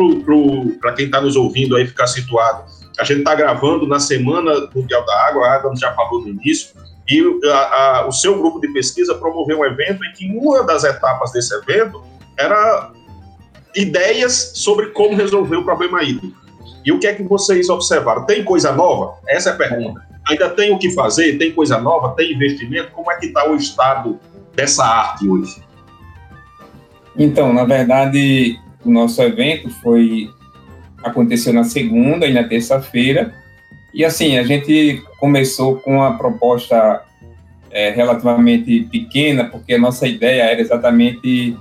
para 0.80 0.92
quem 0.92 1.06
está 1.06 1.20
nos 1.20 1.36
ouvindo 1.36 1.76
aí 1.76 1.86
ficar 1.86 2.06
situado. 2.06 2.64
A 2.98 3.04
gente 3.04 3.20
está 3.20 3.34
gravando 3.34 3.86
na 3.86 4.00
Semana 4.00 4.68
Mundial 4.74 5.04
da 5.06 5.28
Água, 5.28 5.46
a 5.46 5.54
Adam 5.54 5.74
já 5.76 5.92
falou 5.94 6.20
no 6.20 6.28
início, 6.28 6.70
e 7.08 7.40
a, 7.46 7.56
a, 7.56 8.06
o 8.06 8.12
seu 8.12 8.38
grupo 8.38 8.60
de 8.60 8.68
pesquisa 8.68 9.14
promoveu 9.14 9.60
um 9.60 9.64
evento 9.64 10.04
em 10.04 10.12
que 10.12 10.30
uma 10.30 10.62
das 10.62 10.84
etapas 10.84 11.32
desse 11.32 11.54
evento 11.54 12.02
era 12.38 12.92
ideias 13.74 14.52
sobre 14.54 14.86
como 14.86 15.16
resolver 15.16 15.56
o 15.56 15.64
problema 15.64 16.02
hídrico. 16.02 16.36
E 16.84 16.92
o 16.92 16.98
que 16.98 17.06
é 17.06 17.14
que 17.14 17.22
vocês 17.22 17.68
observaram? 17.68 18.24
Tem 18.24 18.44
coisa 18.44 18.72
nova? 18.72 19.18
Essa 19.26 19.50
é 19.50 19.52
a 19.52 19.56
pergunta. 19.56 20.06
Ainda 20.28 20.50
tem 20.50 20.72
o 20.72 20.78
que 20.78 20.90
fazer? 20.90 21.38
Tem 21.38 21.52
coisa 21.52 21.78
nova? 21.78 22.14
Tem 22.14 22.32
investimento? 22.32 22.90
Como 22.92 23.10
é 23.10 23.16
que 23.16 23.26
está 23.26 23.48
o 23.50 23.56
estado 23.56 24.18
dessa 24.54 24.84
arte 24.84 25.28
hoje? 25.28 25.62
Então, 27.16 27.52
na 27.52 27.64
verdade, 27.64 28.58
o 28.84 28.90
nosso 28.90 29.20
evento 29.22 29.70
foi 29.82 30.30
aconteceu 31.02 31.52
na 31.52 31.64
segunda 31.64 32.26
e 32.26 32.32
na 32.32 32.44
terça-feira 32.44 33.32
e 33.92 34.04
assim, 34.04 34.38
a 34.38 34.42
gente 34.42 35.02
começou 35.18 35.76
com 35.76 35.96
uma 35.96 36.16
proposta 36.16 37.02
é, 37.70 37.90
relativamente 37.90 38.82
pequena, 38.84 39.44
porque 39.44 39.74
a 39.74 39.78
nossa 39.78 40.06
ideia 40.06 40.42
era 40.42 40.60
exatamente 40.60 41.56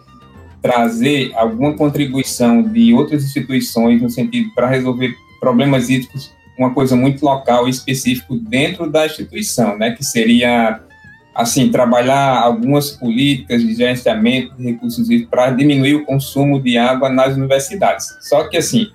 trazer 0.61 1.31
alguma 1.35 1.73
contribuição 1.73 2.61
de 2.61 2.93
outras 2.93 3.23
instituições 3.23 4.01
no 4.01 4.09
sentido 4.09 4.49
para 4.53 4.67
resolver 4.67 5.13
problemas 5.39 5.89
hídricos, 5.89 6.31
uma 6.57 6.73
coisa 6.73 6.95
muito 6.95 7.23
local 7.23 7.67
e 7.67 7.69
específico 7.69 8.35
dentro 8.35 8.89
da 8.89 9.05
instituição, 9.05 9.77
né, 9.77 9.91
que 9.91 10.03
seria 10.03 10.81
assim 11.35 11.69
trabalhar 11.69 12.39
algumas 12.41 12.89
políticas 12.89 13.61
de 13.61 13.75
gerenciamento 13.75 14.55
de 14.55 14.63
recursos 14.63 15.07
hídricos 15.07 15.29
para 15.29 15.51
diminuir 15.51 15.93
o 15.93 16.05
consumo 16.05 16.59
de 16.59 16.79
água 16.79 17.09
nas 17.09 17.35
universidades. 17.35 18.17
Só 18.21 18.47
que 18.47 18.57
assim, 18.57 18.91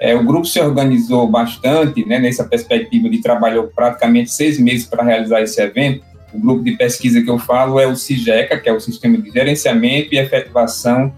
é, 0.00 0.14
o 0.14 0.24
grupo 0.24 0.46
se 0.46 0.58
organizou 0.58 1.28
bastante, 1.28 2.06
né, 2.06 2.18
nessa 2.18 2.42
perspectiva 2.42 3.08
de 3.10 3.20
trabalhou 3.20 3.68
praticamente 3.68 4.32
seis 4.32 4.58
meses 4.58 4.86
para 4.86 5.04
realizar 5.04 5.42
esse 5.42 5.60
evento. 5.60 6.02
O 6.32 6.40
grupo 6.40 6.64
de 6.64 6.72
pesquisa 6.72 7.20
que 7.20 7.28
eu 7.28 7.38
falo 7.38 7.78
é 7.78 7.86
o 7.86 7.94
CIGECA, 7.94 8.58
que 8.58 8.68
é 8.68 8.72
o 8.72 8.80
Sistema 8.80 9.18
de 9.18 9.30
Gerenciamento 9.30 10.14
e 10.14 10.18
Efetivação 10.18 11.12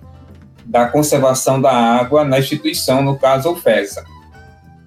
da 0.64 0.86
Conservação 0.86 1.60
da 1.60 1.70
Água 1.72 2.24
na 2.24 2.40
instituição, 2.40 3.02
no 3.02 3.16
caso, 3.16 3.52
o 3.52 3.56
FESA. 3.56 4.04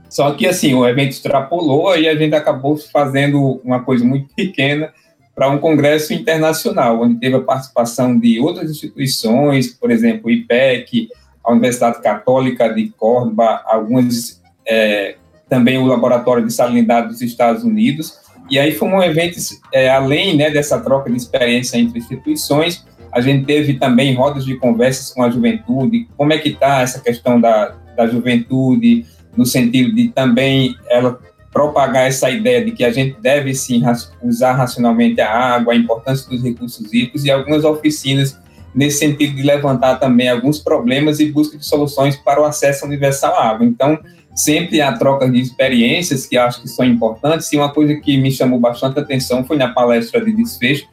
Só 0.09 0.31
que, 0.31 0.45
assim, 0.45 0.73
o 0.73 0.85
evento 0.85 1.11
extrapolou 1.11 1.95
e 1.97 2.09
a 2.09 2.15
gente 2.15 2.35
acabou 2.35 2.75
fazendo 2.77 3.61
uma 3.63 3.81
coisa 3.81 4.03
muito 4.03 4.27
pequena 4.35 4.91
para 5.33 5.49
um 5.49 5.57
congresso 5.57 6.13
internacional, 6.13 7.01
onde 7.01 7.19
teve 7.19 7.35
a 7.35 7.41
participação 7.41 8.17
de 8.17 8.39
outras 8.39 8.71
instituições, 8.71 9.67
por 9.67 9.91
exemplo, 9.91 10.27
o 10.27 10.31
IPEC, 10.31 11.09
a 11.45 11.51
Universidade 11.51 12.01
Católica 12.01 12.73
de 12.73 12.89
Córdoba, 12.89 13.61
algumas 13.65 14.41
é, 14.67 15.15
também 15.47 15.77
o 15.77 15.85
Laboratório 15.85 16.45
de 16.45 16.51
Salinidade 16.51 17.07
dos 17.07 17.21
Estados 17.21 17.63
Unidos. 17.63 18.19
E 18.49 18.59
aí 18.59 18.73
foi 18.73 18.87
um 18.89 19.01
evento, 19.01 19.37
é, 19.73 19.89
além 19.89 20.35
né, 20.35 20.49
dessa 20.49 20.79
troca 20.79 21.09
de 21.09 21.17
experiência 21.17 21.77
entre 21.77 21.99
instituições, 21.99 22.85
a 23.11 23.21
gente 23.21 23.45
teve 23.45 23.75
também 23.75 24.13
rodas 24.13 24.45
de 24.45 24.55
conversas 24.57 25.13
com 25.13 25.23
a 25.23 25.29
juventude, 25.29 26.07
como 26.17 26.33
é 26.33 26.37
que 26.37 26.49
está 26.49 26.81
essa 26.81 26.99
questão 26.99 27.39
da, 27.39 27.73
da 27.95 28.07
juventude, 28.07 29.05
no 29.35 29.45
sentido 29.45 29.93
de 29.95 30.09
também 30.09 30.75
ela 30.89 31.19
propagar 31.51 32.07
essa 32.07 32.29
ideia 32.29 32.63
de 32.63 32.71
que 32.71 32.83
a 32.83 32.91
gente 32.91 33.17
deve 33.21 33.53
sim 33.55 33.81
usar 34.21 34.53
racionalmente 34.53 35.21
a 35.21 35.31
água, 35.31 35.71
a 35.71 35.75
importância 35.75 36.29
dos 36.29 36.43
recursos 36.43 36.93
hídricos 36.93 37.23
e 37.23 37.31
algumas 37.31 37.63
oficinas 37.63 38.37
nesse 38.75 38.99
sentido 38.99 39.35
de 39.35 39.41
levantar 39.41 39.95
também 39.95 40.29
alguns 40.29 40.59
problemas 40.59 41.19
e 41.19 41.31
busca 41.31 41.57
de 41.57 41.65
soluções 41.65 42.17
para 42.17 42.41
o 42.41 42.45
acesso 42.45 42.85
universal 42.85 43.33
à 43.35 43.49
água. 43.49 43.65
Então, 43.65 43.97
sempre 44.35 44.81
há 44.81 44.91
troca 44.91 45.29
de 45.29 45.39
experiências 45.39 46.25
que 46.25 46.37
acho 46.37 46.61
que 46.61 46.67
são 46.67 46.85
importantes, 46.85 47.51
e 47.53 47.57
uma 47.57 47.71
coisa 47.71 47.95
que 47.95 48.17
me 48.17 48.31
chamou 48.31 48.59
bastante 48.59 48.99
atenção 48.99 49.45
foi 49.45 49.57
na 49.57 49.69
palestra 49.69 50.23
de 50.23 50.33
desfecho 50.33 50.85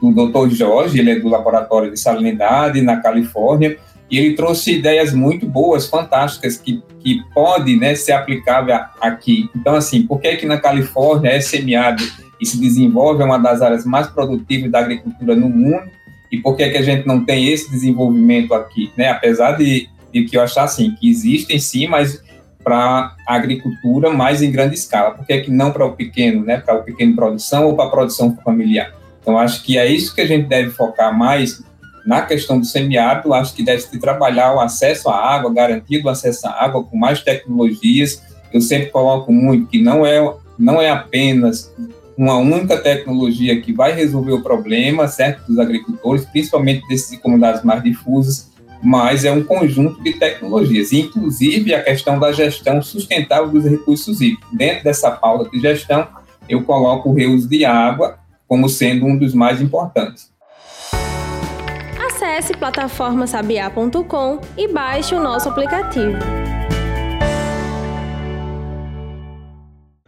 do 0.00 0.10
Dr. 0.10 0.48
Jorge, 0.54 0.98
ele 0.98 1.10
é 1.10 1.20
do 1.20 1.28
Laboratório 1.28 1.90
de 1.90 2.00
Salinidade 2.00 2.80
na 2.80 2.96
Califórnia, 2.96 3.76
e 4.10 4.18
ele 4.18 4.34
trouxe 4.34 4.78
ideias 4.78 5.12
muito 5.12 5.46
boas, 5.46 5.88
fantásticas, 5.88 6.56
que, 6.56 6.82
que 7.00 7.22
pode 7.34 7.76
né, 7.76 7.94
ser 7.94 8.12
aplicável 8.12 8.78
aqui. 9.00 9.50
Então, 9.54 9.74
assim, 9.74 10.06
por 10.06 10.20
que 10.20 10.36
que 10.36 10.46
na 10.46 10.58
Califórnia 10.58 11.30
é 11.30 11.40
semeado 11.40 12.02
e 12.40 12.46
se 12.46 12.60
desenvolve 12.60 13.22
é 13.22 13.24
uma 13.24 13.38
das 13.38 13.62
áreas 13.62 13.84
mais 13.84 14.06
produtivas 14.06 14.70
da 14.70 14.78
agricultura 14.78 15.34
no 15.34 15.48
mundo, 15.48 15.82
e 16.30 16.38
por 16.38 16.56
que, 16.56 16.68
que 16.68 16.78
a 16.78 16.82
gente 16.82 17.06
não 17.06 17.24
tem 17.24 17.48
esse 17.48 17.70
desenvolvimento 17.70 18.54
aqui, 18.54 18.90
né? 18.96 19.08
Apesar 19.08 19.52
de, 19.52 19.88
de 20.12 20.24
que 20.24 20.36
eu 20.36 20.42
achar 20.42 20.64
assim, 20.64 20.94
que 20.94 21.08
existem 21.08 21.58
sim, 21.58 21.86
mas 21.86 22.22
para 22.66 23.14
a 23.28 23.36
agricultura 23.36 24.10
mais 24.10 24.42
em 24.42 24.50
grande 24.50 24.74
escala. 24.74 25.12
Por 25.12 25.24
que, 25.24 25.42
que 25.42 25.50
não 25.52 25.70
para 25.70 25.86
o 25.86 25.92
pequeno, 25.92 26.44
né? 26.44 26.56
Para 26.56 26.80
o 26.80 26.82
pequeno 26.82 27.14
produção 27.14 27.66
ou 27.66 27.76
para 27.76 27.84
a 27.84 27.90
produção 27.90 28.36
familiar? 28.44 28.92
Então, 29.22 29.38
acho 29.38 29.62
que 29.62 29.78
é 29.78 29.86
isso 29.86 30.12
que 30.12 30.20
a 30.20 30.26
gente 30.26 30.48
deve 30.48 30.70
focar 30.70 31.16
mais 31.16 31.62
na 32.04 32.22
questão 32.22 32.58
do 32.58 32.66
semiárido. 32.66 33.32
Acho 33.32 33.54
que 33.54 33.62
deve 33.62 33.82
se 33.82 33.98
trabalhar 34.00 34.52
o 34.52 34.60
acesso 34.60 35.08
à 35.08 35.16
água, 35.16 35.54
garantir 35.54 36.04
o 36.04 36.08
acesso 36.08 36.48
à 36.48 36.64
água 36.64 36.82
com 36.82 36.96
mais 36.96 37.22
tecnologias. 37.22 38.20
Eu 38.52 38.60
sempre 38.60 38.90
coloco 38.90 39.32
muito 39.32 39.68
que 39.68 39.80
não 39.80 40.04
é, 40.04 40.34
não 40.58 40.80
é 40.80 40.90
apenas 40.90 41.72
uma 42.16 42.36
única 42.36 42.78
tecnologia 42.78 43.60
que 43.60 43.72
vai 43.72 43.92
resolver 43.92 44.32
o 44.32 44.42
problema, 44.42 45.06
certo, 45.06 45.46
dos 45.46 45.58
agricultores, 45.58 46.24
principalmente 46.24 46.86
desses 46.88 47.18
comunidades 47.18 47.62
mais 47.62 47.82
difusas, 47.82 48.50
mas 48.82 49.24
é 49.24 49.32
um 49.32 49.42
conjunto 49.42 50.02
de 50.02 50.14
tecnologias, 50.14 50.92
inclusive 50.92 51.74
a 51.74 51.82
questão 51.82 52.18
da 52.18 52.32
gestão 52.32 52.80
sustentável 52.80 53.48
dos 53.48 53.64
recursos 53.64 54.20
hídricos. 54.20 54.48
Dentro 54.52 54.84
dessa 54.84 55.10
pauta 55.10 55.50
de 55.50 55.60
gestão, 55.60 56.06
eu 56.48 56.62
coloco 56.62 57.10
o 57.10 57.14
reuso 57.14 57.48
de 57.48 57.64
água 57.64 58.18
como 58.48 58.68
sendo 58.68 59.04
um 59.04 59.18
dos 59.18 59.34
mais 59.34 59.60
importantes. 59.60 60.30
Acesse 62.06 62.54
plataformasabiá.com 62.54 64.40
e 64.56 64.68
baixe 64.68 65.14
o 65.14 65.20
nosso 65.20 65.48
aplicativo. 65.48 66.16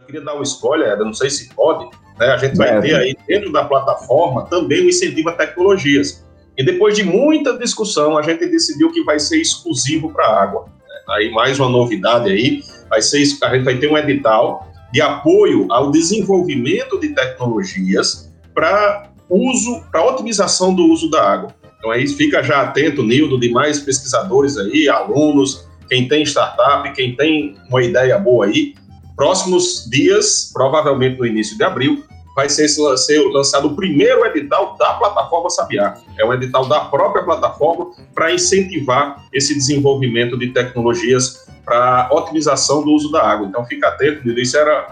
queria 0.09 0.21
dar 0.21 0.35
um 0.35 0.41
spoiler, 0.41 0.89
eu 0.89 1.05
não 1.05 1.13
sei 1.13 1.29
se 1.29 1.53
pode, 1.53 1.89
né? 2.19 2.27
A 2.27 2.37
gente 2.37 2.57
vai 2.57 2.77
é, 2.77 2.81
ter 2.81 2.95
aí 2.95 3.15
dentro 3.27 3.51
da 3.51 3.63
plataforma 3.63 4.45
também 4.45 4.81
o 4.81 4.89
incentivo 4.89 5.29
a 5.29 5.33
tecnologias. 5.33 6.25
E 6.57 6.63
depois 6.63 6.95
de 6.95 7.03
muita 7.03 7.57
discussão, 7.57 8.17
a 8.17 8.21
gente 8.21 8.45
decidiu 8.45 8.91
que 8.91 9.03
vai 9.03 9.17
ser 9.17 9.39
exclusivo 9.39 10.11
para 10.11 10.25
a 10.25 10.43
água. 10.43 10.65
Aí 11.09 11.31
mais 11.31 11.57
uma 11.59 11.69
novidade 11.69 12.29
aí, 12.29 12.61
vai 12.89 13.01
ser 13.01 13.23
a 13.43 13.55
gente 13.55 13.63
vai 13.63 13.77
ter 13.77 13.89
um 13.89 13.97
edital 13.97 14.67
de 14.91 15.01
apoio 15.01 15.65
ao 15.71 15.89
desenvolvimento 15.89 16.99
de 16.99 17.09
tecnologias 17.09 18.31
para 18.53 19.09
uso, 19.29 19.83
para 19.91 20.03
otimização 20.05 20.73
do 20.75 20.85
uso 20.85 21.09
da 21.09 21.23
água. 21.23 21.55
Então 21.77 21.91
aí 21.91 22.05
fica 22.07 22.43
já 22.43 22.61
atento, 22.61 23.03
Nildo, 23.03 23.39
demais 23.39 23.79
pesquisadores 23.79 24.57
aí, 24.57 24.89
alunos, 24.89 25.67
quem 25.87 26.07
tem 26.07 26.23
startup, 26.23 26.91
quem 26.93 27.15
tem 27.15 27.55
uma 27.69 27.81
ideia 27.81 28.17
boa 28.19 28.45
aí, 28.45 28.75
próximos 29.15 29.87
dias, 29.89 30.51
provavelmente 30.53 31.17
no 31.17 31.25
início 31.25 31.57
de 31.57 31.63
abril, 31.63 32.03
vai 32.39 32.47
ser, 32.47 32.69
ser 32.69 33.19
lançado 33.33 33.67
o 33.67 33.75
primeiro 33.75 34.25
edital 34.25 34.77
da 34.79 34.93
plataforma 34.93 35.49
Sabiá. 35.49 35.95
É 36.17 36.23
um 36.23 36.33
edital 36.33 36.65
da 36.69 36.79
própria 36.85 37.21
plataforma 37.21 37.91
para 38.15 38.33
incentivar 38.33 39.25
esse 39.33 39.53
desenvolvimento 39.53 40.39
de 40.39 40.47
tecnologias 40.53 41.45
para 41.65 42.07
otimização 42.09 42.81
do 42.81 42.91
uso 42.91 43.11
da 43.11 43.21
água. 43.21 43.45
Então, 43.45 43.65
fica 43.65 43.89
atento, 43.89 44.25
isso 44.39 44.57
era 44.57 44.87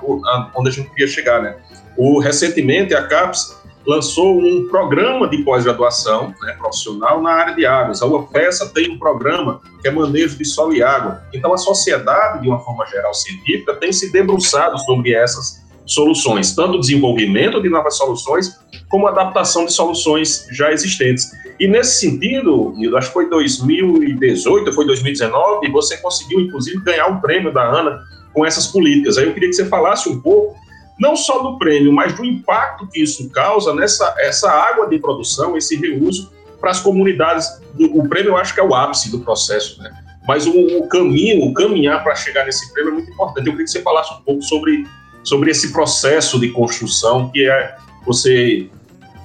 onde 0.53 0.67
a 0.67 0.71
gente 0.73 0.89
queria 0.89 1.07
chegar, 1.07 1.41
né? 1.41 1.55
O, 1.95 2.19
recentemente, 2.19 2.93
a 2.93 3.07
CAPES 3.07 3.55
lançou 3.85 4.37
um 4.37 4.67
programa 4.67 5.29
de 5.29 5.37
pós-graduação 5.37 6.35
né, 6.41 6.53
profissional 6.59 7.21
na 7.21 7.31
área 7.31 7.55
de 7.55 7.65
águas. 7.65 8.01
A 8.01 8.05
UFESA 8.05 8.67
tem 8.73 8.91
um 8.91 8.99
programa 8.99 9.61
que 9.81 9.87
é 9.87 9.91
manejo 9.91 10.37
de 10.37 10.43
solo 10.43 10.73
e 10.73 10.83
água. 10.83 11.23
Então, 11.33 11.53
a 11.53 11.57
sociedade, 11.57 12.41
de 12.41 12.49
uma 12.49 12.59
forma 12.59 12.85
geral 12.87 13.13
científica, 13.13 13.73
tem 13.75 13.93
se 13.93 14.11
debruçado 14.11 14.77
sobre 14.79 15.13
essas 15.13 15.65
soluções, 15.87 16.53
tanto 16.53 16.79
desenvolvimento 16.79 17.61
de 17.61 17.69
novas 17.69 17.97
soluções, 17.97 18.59
como 18.89 19.07
adaptação 19.07 19.65
de 19.65 19.73
soluções 19.73 20.45
já 20.51 20.71
existentes. 20.71 21.31
E 21.59 21.67
nesse 21.67 22.01
sentido, 22.01 22.73
acho 22.95 23.07
que 23.07 23.13
foi 23.13 23.29
2018, 23.29 24.73
foi 24.73 24.85
2019, 24.85 25.71
você 25.71 25.97
conseguiu, 25.97 26.41
inclusive, 26.41 26.83
ganhar 26.83 27.07
um 27.07 27.19
prêmio 27.19 27.51
da 27.51 27.63
ANA 27.63 27.99
com 28.33 28.45
essas 28.45 28.67
políticas. 28.67 29.17
Aí 29.17 29.25
eu 29.25 29.33
queria 29.33 29.49
que 29.49 29.55
você 29.55 29.65
falasse 29.65 30.07
um 30.07 30.19
pouco 30.19 30.55
não 30.99 31.15
só 31.15 31.39
do 31.39 31.57
prêmio, 31.57 31.91
mas 31.91 32.13
do 32.13 32.25
impacto 32.25 32.87
que 32.87 33.01
isso 33.01 33.29
causa 33.29 33.73
nessa 33.73 34.15
essa 34.19 34.49
água 34.49 34.87
de 34.87 34.99
produção, 34.99 35.55
esse 35.55 35.75
reuso 35.75 36.31
para 36.59 36.71
as 36.71 36.79
comunidades. 36.79 37.47
O 37.79 38.07
prêmio 38.07 38.31
eu 38.31 38.37
acho 38.37 38.53
que 38.53 38.59
é 38.59 38.63
o 38.63 38.73
ápice 38.73 39.11
do 39.11 39.19
processo, 39.19 39.81
né? 39.81 39.91
Mas 40.27 40.45
o, 40.45 40.51
o 40.51 40.87
caminho, 40.89 41.45
o 41.45 41.53
caminhar 41.53 42.03
para 42.03 42.13
chegar 42.15 42.45
nesse 42.45 42.71
prêmio 42.73 42.91
é 42.91 42.93
muito 42.95 43.11
importante. 43.11 43.47
Eu 43.47 43.53
queria 43.53 43.65
que 43.65 43.71
você 43.71 43.81
falasse 43.81 44.13
um 44.13 44.21
pouco 44.21 44.41
sobre, 44.41 44.85
sobre 45.27 45.51
esse 45.51 45.73
processo 45.73 46.39
de 46.39 46.51
construção, 46.51 47.29
que 47.29 47.49
é 47.49 47.75
você 48.05 48.69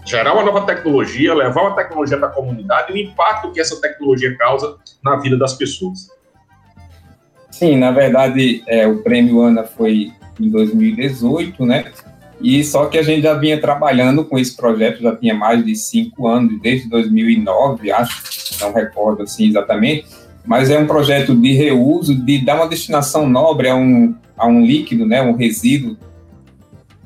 gerar 0.05 0.35
uma 0.35 0.43
nova 0.43 0.63
tecnologia, 0.63 1.33
levar 1.33 1.63
uma 1.63 1.77
tecnologia 1.77 2.19
para 2.19 2.27
a 2.27 2.33
comunidade 2.33 2.93
e 2.93 2.95
o 2.95 2.99
impacto 3.07 3.53
que 3.53 3.61
essa 3.61 3.81
tecnologia 3.81 4.37
causa 4.37 4.79
na 5.01 5.15
vida 5.21 5.39
das 5.39 5.53
pessoas. 5.53 6.09
Sim, 7.53 7.77
na 7.77 7.93
verdade, 7.93 8.65
é, 8.67 8.85
o 8.85 8.99
prêmio 8.99 9.43
ANA 9.43 9.63
foi 9.63 10.11
em 10.41 10.51
2018, 10.51 11.65
né? 11.65 11.93
E 12.41 12.65
só 12.65 12.87
que 12.87 12.99
a 12.99 13.03
gente 13.05 13.23
já 13.23 13.35
vinha 13.35 13.61
trabalhando 13.61 14.25
com 14.25 14.37
esse 14.37 14.57
projeto, 14.57 15.01
já 15.01 15.15
tinha 15.15 15.35
mais 15.35 15.65
de 15.65 15.77
cinco 15.77 16.27
anos, 16.27 16.61
desde 16.61 16.89
2009, 16.89 17.93
acho, 17.93 18.59
não 18.61 18.73
recordo 18.73 19.23
assim 19.23 19.47
exatamente, 19.47 20.05
mas 20.45 20.69
é 20.69 20.77
um 20.77 20.87
projeto 20.89 21.33
de 21.33 21.53
reuso, 21.53 22.13
de 22.13 22.45
dar 22.45 22.57
uma 22.57 22.67
destinação 22.67 23.29
nobre 23.29 23.69
a 23.69 23.77
um, 23.77 24.17
a 24.43 24.47
um 24.49 24.61
líquido, 24.61 25.07
né, 25.07 25.23
um 25.23 25.37
resíduo 25.37 25.97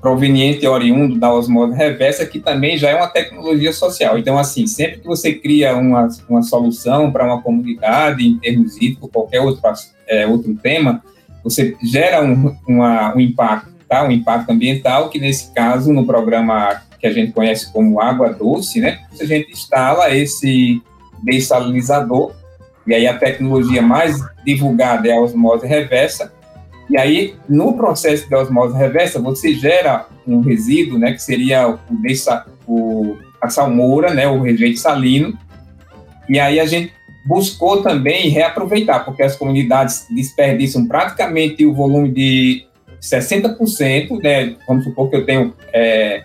proveniente 0.00 0.66
oriundo 0.66 1.18
da 1.18 1.32
osmose 1.32 1.76
reversa, 1.76 2.24
que 2.24 2.40
também 2.40 2.78
já 2.78 2.88
é 2.90 2.94
uma 2.94 3.08
tecnologia 3.08 3.72
social. 3.72 4.16
Então, 4.16 4.38
assim, 4.38 4.66
sempre 4.66 5.00
que 5.00 5.06
você 5.06 5.34
cria 5.34 5.76
uma, 5.76 6.08
uma 6.28 6.42
solução 6.42 7.12
para 7.12 7.26
uma 7.26 7.42
comunidade, 7.42 8.26
em 8.26 8.38
termos 8.38 8.76
hídricos, 8.76 9.10
qualquer 9.12 9.40
outro, 9.40 9.60
é, 10.08 10.26
outro 10.26 10.54
tema, 10.54 11.02
você 11.44 11.76
gera 11.82 12.22
um, 12.22 12.56
uma, 12.66 13.14
um 13.14 13.20
impacto, 13.20 13.70
tá? 13.86 14.04
um 14.04 14.10
impacto 14.10 14.50
ambiental, 14.50 15.10
que 15.10 15.18
nesse 15.18 15.52
caso, 15.52 15.92
no 15.92 16.06
programa 16.06 16.80
que 16.98 17.06
a 17.06 17.12
gente 17.12 17.32
conhece 17.32 17.70
como 17.70 18.00
água 18.00 18.32
doce, 18.32 18.80
né? 18.80 19.00
a 19.20 19.24
gente 19.24 19.52
instala 19.52 20.14
esse 20.14 20.80
dessalinizador, 21.22 22.32
e 22.86 22.94
aí 22.94 23.06
a 23.06 23.18
tecnologia 23.18 23.82
mais 23.82 24.16
divulgada 24.44 25.08
é 25.08 25.12
a 25.12 25.20
osmose 25.20 25.66
reversa, 25.66 26.32
e 26.88 26.96
aí, 26.96 27.34
no 27.48 27.76
processo 27.76 28.28
de 28.28 28.34
osmose 28.34 28.76
reversa, 28.76 29.20
você 29.20 29.54
gera 29.54 30.06
um 30.26 30.40
resíduo, 30.40 30.98
né, 30.98 31.12
que 31.12 31.22
seria 31.22 31.68
o, 31.68 31.78
o, 32.66 33.18
a 33.40 33.48
salmoura, 33.48 34.14
né, 34.14 34.28
o 34.28 34.40
rejeito 34.40 34.78
salino, 34.78 35.36
e 36.28 36.38
aí 36.38 36.60
a 36.60 36.66
gente 36.66 36.92
buscou 37.26 37.82
também 37.82 38.28
reaproveitar, 38.28 39.04
porque 39.04 39.22
as 39.22 39.36
comunidades 39.36 40.06
desperdiçam 40.10 40.86
praticamente 40.86 41.66
o 41.66 41.74
volume 41.74 42.10
de 42.10 42.66
60%, 43.02 44.22
né? 44.22 44.54
Vamos 44.66 44.84
supor 44.84 45.10
que 45.10 45.16
eu 45.16 45.26
tenho 45.26 45.54
é, 45.72 46.22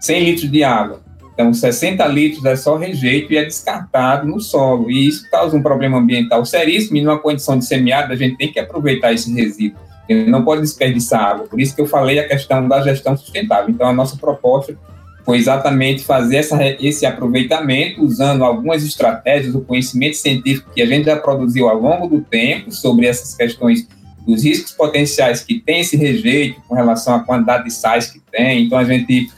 100 0.00 0.24
litros 0.24 0.50
de 0.50 0.62
água. 0.62 1.02
Então, 1.32 1.52
60 1.52 2.06
litros 2.06 2.44
é 2.44 2.54
só 2.54 2.76
rejeito 2.76 3.32
e 3.32 3.36
é 3.36 3.44
descartado 3.44 4.26
no 4.26 4.40
solo. 4.40 4.88
E 4.88 5.08
isso 5.08 5.28
causa 5.28 5.56
um 5.56 5.62
problema 5.62 5.98
ambiental 5.98 6.44
seríssimo. 6.44 6.96
E 6.96 7.02
numa 7.02 7.18
condição 7.18 7.58
de 7.58 7.66
semiárido, 7.66 8.12
a 8.12 8.16
gente 8.16 8.36
tem 8.36 8.52
que 8.52 8.60
aproveitar 8.60 9.12
esse 9.12 9.32
resíduo. 9.34 9.80
Ele 10.08 10.30
não 10.30 10.44
pode 10.44 10.60
desperdiçar 10.60 11.20
água. 11.20 11.46
Por 11.46 11.60
isso 11.60 11.74
que 11.74 11.80
eu 11.80 11.86
falei 11.86 12.18
a 12.18 12.28
questão 12.28 12.68
da 12.68 12.80
gestão 12.82 13.16
sustentável. 13.16 13.70
Então, 13.70 13.88
a 13.88 13.92
nossa 13.92 14.16
proposta 14.16 14.76
foi 15.24 15.38
exatamente 15.38 16.04
fazer 16.04 16.36
essa, 16.36 16.58
esse 16.80 17.06
aproveitamento 17.06 18.02
usando 18.02 18.44
algumas 18.44 18.84
estratégias, 18.84 19.54
o 19.54 19.62
conhecimento 19.62 20.16
científico 20.16 20.70
que 20.74 20.82
a 20.82 20.86
gente 20.86 21.06
já 21.06 21.16
produziu 21.16 21.68
ao 21.68 21.80
longo 21.80 22.06
do 22.06 22.20
tempo 22.20 22.70
sobre 22.70 23.06
essas 23.06 23.34
questões 23.34 23.88
dos 24.26 24.44
riscos 24.44 24.72
potenciais 24.72 25.42
que 25.42 25.58
tem 25.60 25.80
esse 25.80 25.96
rejeito 25.96 26.60
com 26.68 26.74
relação 26.74 27.14
à 27.14 27.20
quantidade 27.20 27.64
de 27.64 27.70
sais 27.70 28.10
que 28.10 28.20
tem. 28.30 28.64
Então, 28.64 28.78
a 28.78 28.84
gente 28.84 29.30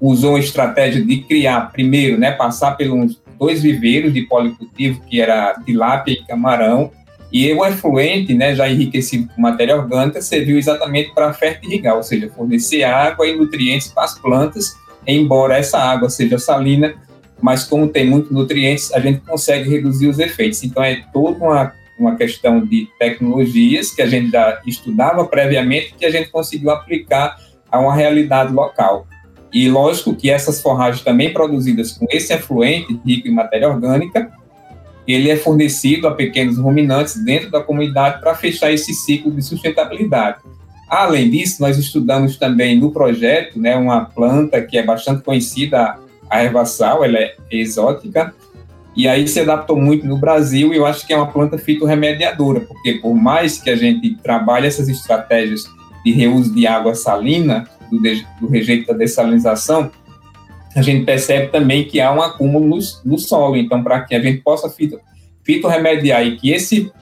usou 0.00 0.36
a 0.36 0.40
estratégia 0.40 1.04
de 1.04 1.18
criar, 1.18 1.72
primeiro, 1.72 2.18
né, 2.18 2.32
passar 2.32 2.72
pelos 2.72 3.20
dois 3.38 3.62
viveiros 3.62 4.12
de 4.12 4.22
policultivo, 4.22 5.00
que 5.08 5.20
era 5.20 5.54
tilápia 5.64 6.12
e 6.12 6.24
camarão, 6.24 6.90
e 7.32 7.52
o 7.52 7.64
efluente, 7.64 8.34
né, 8.34 8.54
já 8.54 8.68
enriquecido 8.68 9.28
com 9.34 9.40
matéria 9.40 9.76
orgânica, 9.76 10.22
serviu 10.22 10.58
exatamente 10.58 11.12
para 11.14 11.32
fertirrigar, 11.32 11.96
ou 11.96 12.02
seja, 12.02 12.30
fornecer 12.34 12.84
água 12.84 13.26
e 13.26 13.36
nutrientes 13.36 13.88
para 13.88 14.04
as 14.04 14.18
plantas 14.18 14.74
embora 15.08 15.56
essa 15.56 15.78
água 15.78 16.10
seja 16.10 16.38
salina, 16.38 16.94
mas 17.40 17.64
como 17.64 17.88
tem 17.88 18.06
muitos 18.06 18.30
nutrientes, 18.30 18.92
a 18.92 19.00
gente 19.00 19.20
consegue 19.20 19.70
reduzir 19.70 20.06
os 20.06 20.18
efeitos. 20.18 20.62
Então, 20.62 20.82
é 20.82 21.02
toda 21.12 21.38
uma, 21.38 21.72
uma 21.98 22.14
questão 22.14 22.64
de 22.64 22.88
tecnologias 22.98 23.90
que 23.90 24.02
a 24.02 24.06
gente 24.06 24.30
já 24.30 24.60
estudava 24.66 25.24
previamente, 25.24 25.94
que 25.96 26.04
a 26.04 26.10
gente 26.10 26.30
conseguiu 26.30 26.70
aplicar 26.70 27.36
a 27.70 27.80
uma 27.80 27.94
realidade 27.94 28.52
local. 28.52 29.06
E 29.52 29.70
lógico 29.70 30.14
que 30.14 30.30
essas 30.30 30.60
forragens 30.60 31.02
também 31.02 31.32
produzidas 31.32 31.92
com 31.92 32.06
esse 32.10 32.34
efluente 32.34 33.00
rico 33.06 33.28
em 33.28 33.32
matéria 33.32 33.68
orgânica, 33.68 34.30
ele 35.08 35.30
é 35.30 35.36
fornecido 35.36 36.06
a 36.06 36.14
pequenos 36.14 36.58
ruminantes 36.58 37.24
dentro 37.24 37.50
da 37.50 37.62
comunidade 37.62 38.20
para 38.20 38.34
fechar 38.34 38.70
esse 38.70 38.92
ciclo 38.92 39.32
de 39.32 39.40
sustentabilidade. 39.40 40.38
Além 40.86 41.30
disso, 41.30 41.62
nós 41.62 41.78
estudamos 41.78 42.36
também 42.36 42.78
no 42.78 42.90
projeto 42.90 43.58
né, 43.58 43.74
uma 43.74 44.04
planta 44.04 44.60
que 44.60 44.76
é 44.76 44.82
bastante 44.82 45.22
conhecida, 45.22 45.96
a 46.28 46.44
ervaçal, 46.44 47.02
ela 47.02 47.18
é 47.18 47.34
exótica, 47.50 48.34
e 48.94 49.08
aí 49.08 49.26
se 49.26 49.40
adaptou 49.40 49.80
muito 49.80 50.06
no 50.06 50.18
Brasil, 50.18 50.74
e 50.74 50.76
eu 50.76 50.84
acho 50.84 51.06
que 51.06 51.12
é 51.12 51.16
uma 51.16 51.30
planta 51.30 51.56
fitorremediadora, 51.56 52.60
porque 52.60 52.94
por 52.94 53.14
mais 53.14 53.56
que 53.58 53.70
a 53.70 53.76
gente 53.76 54.14
trabalhe 54.16 54.66
essas 54.66 54.88
estratégias 54.88 55.64
de 56.04 56.12
reuso 56.12 56.54
de 56.54 56.66
água 56.66 56.94
salina, 56.94 57.66
do, 57.90 58.00
de, 58.00 58.26
do 58.40 58.46
rejeito 58.46 58.88
da 58.88 58.98
dessalinização, 58.98 59.90
a 60.78 60.82
gente 60.82 61.04
percebe 61.04 61.48
também 61.48 61.84
que 61.84 62.00
há 62.00 62.12
um 62.12 62.22
acúmulo 62.22 62.78
no, 63.04 63.18
solo. 63.18 63.56
Então, 63.56 63.82
para 63.82 64.02
que 64.02 64.14
a 64.14 64.20
gente 64.20 64.40
possa 64.42 64.70
fito, 64.70 65.00
fitorremediar 65.42 66.24
e 66.24 66.36
que 66.36 66.52
esse, 66.52 66.92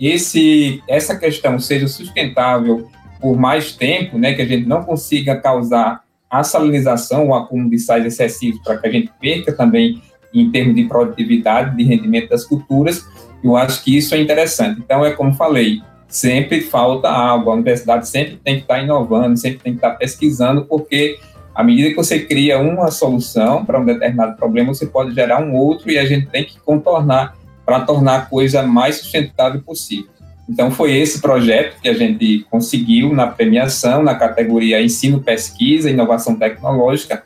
esse, 0.00 0.82
essa 0.88 1.16
questão 1.16 1.58
seja 1.58 1.88
sustentável 1.88 2.88
por 3.20 3.36
mais 3.36 3.72
tempo, 3.72 4.16
né, 4.18 4.34
que 4.34 4.42
a 4.42 4.46
gente 4.46 4.68
não 4.68 4.84
consiga 4.84 5.36
causar 5.36 6.02
a 6.30 6.44
salinização, 6.44 7.28
o 7.28 7.34
acúmulo 7.34 7.70
de 7.70 7.78
sais 7.78 8.04
excessivos, 8.04 8.60
para 8.62 8.78
que 8.78 8.86
a 8.86 8.90
gente 8.90 9.10
perca 9.20 9.52
também 9.52 10.00
em 10.32 10.50
termos 10.50 10.76
de 10.76 10.84
produtividade, 10.84 11.76
de 11.76 11.82
rendimento 11.82 12.28
das 12.28 12.44
culturas, 12.44 13.04
eu 13.42 13.56
acho 13.56 13.82
que 13.82 13.96
isso 13.96 14.14
é 14.14 14.20
interessante. 14.20 14.80
Então, 14.80 15.04
é 15.04 15.10
como 15.10 15.34
falei, 15.34 15.80
sempre 16.06 16.60
falta 16.60 17.08
água, 17.08 17.52
a 17.52 17.56
universidade 17.56 18.06
sempre 18.06 18.36
tem 18.36 18.56
que 18.56 18.62
estar 18.62 18.80
inovando, 18.80 19.36
sempre 19.36 19.58
tem 19.58 19.72
que 19.72 19.78
estar 19.78 19.94
pesquisando, 19.96 20.66
porque 20.66 21.18
à 21.58 21.64
medida 21.64 21.88
que 21.88 21.96
você 21.96 22.20
cria 22.20 22.56
uma 22.60 22.88
solução 22.88 23.64
para 23.64 23.80
um 23.80 23.84
determinado 23.84 24.36
problema, 24.36 24.72
você 24.72 24.86
pode 24.86 25.12
gerar 25.12 25.42
um 25.42 25.56
outro 25.56 25.90
e 25.90 25.98
a 25.98 26.04
gente 26.04 26.28
tem 26.28 26.44
que 26.44 26.56
contornar 26.60 27.36
para 27.66 27.80
tornar 27.80 28.14
a 28.14 28.20
coisa 28.26 28.62
mais 28.62 28.98
sustentável 28.98 29.60
possível. 29.60 30.08
Então, 30.48 30.70
foi 30.70 30.96
esse 30.96 31.20
projeto 31.20 31.80
que 31.80 31.88
a 31.88 31.94
gente 31.94 32.46
conseguiu 32.48 33.12
na 33.12 33.26
premiação, 33.26 34.04
na 34.04 34.14
categoria 34.14 34.80
Ensino, 34.80 35.20
Pesquisa 35.20 35.90
e 35.90 35.92
Inovação 35.92 36.36
Tecnológica. 36.36 37.24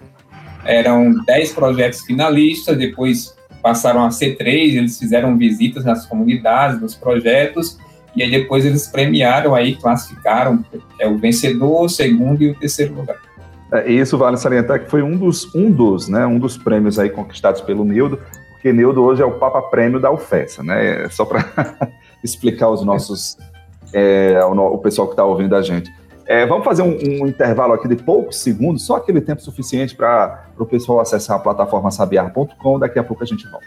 Eram 0.65 1.13
10 1.27 1.53
projetos 1.53 2.01
finalistas, 2.01 2.79
depois 2.79 3.37
passaram 3.63 4.03
a 4.03 4.11
ser 4.11 4.39
três, 4.39 4.75
eles 4.75 4.99
fizeram 4.99 5.37
visitas 5.37 5.85
nas 5.85 6.07
comunidades, 6.07 6.81
nos 6.81 6.95
projetos, 6.95 7.77
e 8.17 8.23
aí 8.23 8.31
depois 8.31 8.65
eles 8.65 8.87
premiaram 8.87 9.55
aí, 9.55 9.75
classificaram 9.75 10.65
é, 10.99 11.07
o 11.07 11.19
vencedor, 11.19 11.85
o 11.85 11.89
segundo 11.91 12.43
e 12.43 12.51
o 12.51 12.55
terceiro 12.55 12.95
lugar. 12.95 13.19
É, 13.73 13.91
isso 13.91 14.19
vale 14.19 14.37
salientar 14.37 14.81
que 14.81 14.91
foi 14.91 15.03
um 15.03 15.17
dos, 15.17 15.53
um 15.55 15.71
dos, 15.71 16.07
né, 16.07 16.27
um 16.27 16.39
dos 16.39 16.59
prêmios 16.59 16.99
aí 16.99 17.09
conquistados 17.09 17.63
pelo 17.63 17.85
Nildo, 17.85 18.19
porque 18.51 18.71
Nildo 18.73 19.03
hoje 19.03 19.23
é 19.23 19.25
o 19.25 19.33
Papa 19.33 19.63
Prêmio 19.63 19.99
da 19.99 20.11
UFESA, 20.11 20.63
né? 20.63 21.09
Só 21.09 21.25
para 21.25 21.45
explicar 22.23 22.67
aos 22.67 22.85
nossos, 22.85 23.37
é, 23.93 24.37
ao, 24.37 24.53
o 24.53 24.79
pessoal 24.79 25.09
que 25.09 25.15
está 25.15 25.25
ouvindo 25.25 25.57
a 25.57 25.63
gente. 25.63 25.91
É, 26.27 26.47
vamos 26.47 26.65
fazer 26.65 26.83
um, 26.83 26.97
um, 26.97 27.27
intervalo 27.27 27.73
aqui 27.73 27.89
de 27.89 27.97
poucos 27.97 28.41
segundos, 28.41 28.87
só 28.87 28.97
aquele 28.97 29.21
tempo 29.21 29.43
suficiente 29.43 29.97
para 29.97 30.47
o 30.57 30.65
pessoal 30.65 31.01
acessar 31.01 31.37
a 31.37 31.41
plataforma 31.41 31.91
sabiar.com. 31.91 32.79
Daqui 32.79 32.99
a 32.99 33.05
pouco 33.05 33.25
a 33.25 33.27
gente 33.27 33.45
volta. 33.51 33.67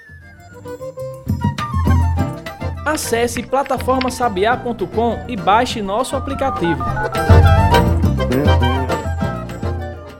Acesse 2.86 3.44
plataformasabiar.com 3.44 5.20
e 5.28 5.36
baixe 5.36 5.82
nosso 5.82 6.16
aplicativo. 6.16 6.84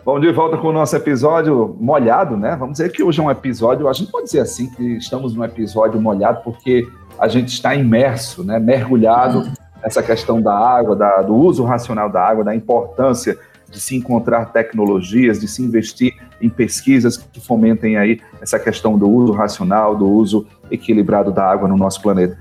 Bom, 0.06 0.20
de 0.20 0.32
volta 0.32 0.56
com 0.56 0.68
o 0.68 0.72
nosso 0.72 0.96
episódio 0.96 1.76
molhado, 1.80 2.38
né? 2.38 2.56
Vamos 2.56 2.74
dizer 2.74 2.92
que 2.92 3.02
hoje 3.02 3.20
é 3.20 3.24
um 3.24 3.32
episódio, 3.32 3.88
a 3.90 3.94
gente 3.94 4.12
pode 4.12 4.26
dizer 4.26 4.42
assim, 4.42 4.70
que 4.70 4.98
estamos 4.98 5.34
num 5.34 5.44
episódio 5.44 6.00
molhado 6.00 6.42
porque 6.44 6.88
a 7.18 7.28
gente 7.28 7.48
está 7.48 7.74
imerso, 7.74 8.44
né? 8.44 8.60
Mergulhado 8.60 9.52
nessa 9.82 10.04
questão 10.04 10.40
da 10.40 10.56
água, 10.56 10.96
da, 10.96 11.24
do 11.24 11.34
uso 11.34 11.64
racional 11.64 12.08
da 12.08 12.22
água, 12.22 12.44
da 12.44 12.56
importância 12.56 13.36
de 13.68 13.80
se 13.80 13.96
encontrar 13.96 14.54
tecnologias, 14.54 15.40
de 15.40 15.48
se 15.48 15.64
investir 15.64 16.14
em 16.40 16.50
pesquisas 16.50 17.18
que 17.18 17.42
fomentem 17.42 17.98
aí 17.98 18.22
essa 18.40 18.60
questão 18.60 19.00
do 19.00 19.10
uso 19.10 19.34
racional, 19.34 19.96
do 19.96 20.08
uso 20.08 20.46
equilibrado 20.70 21.32
da 21.32 21.44
água 21.44 21.68
no 21.68 21.78
nosso 21.78 22.00
planeta. 22.00 22.38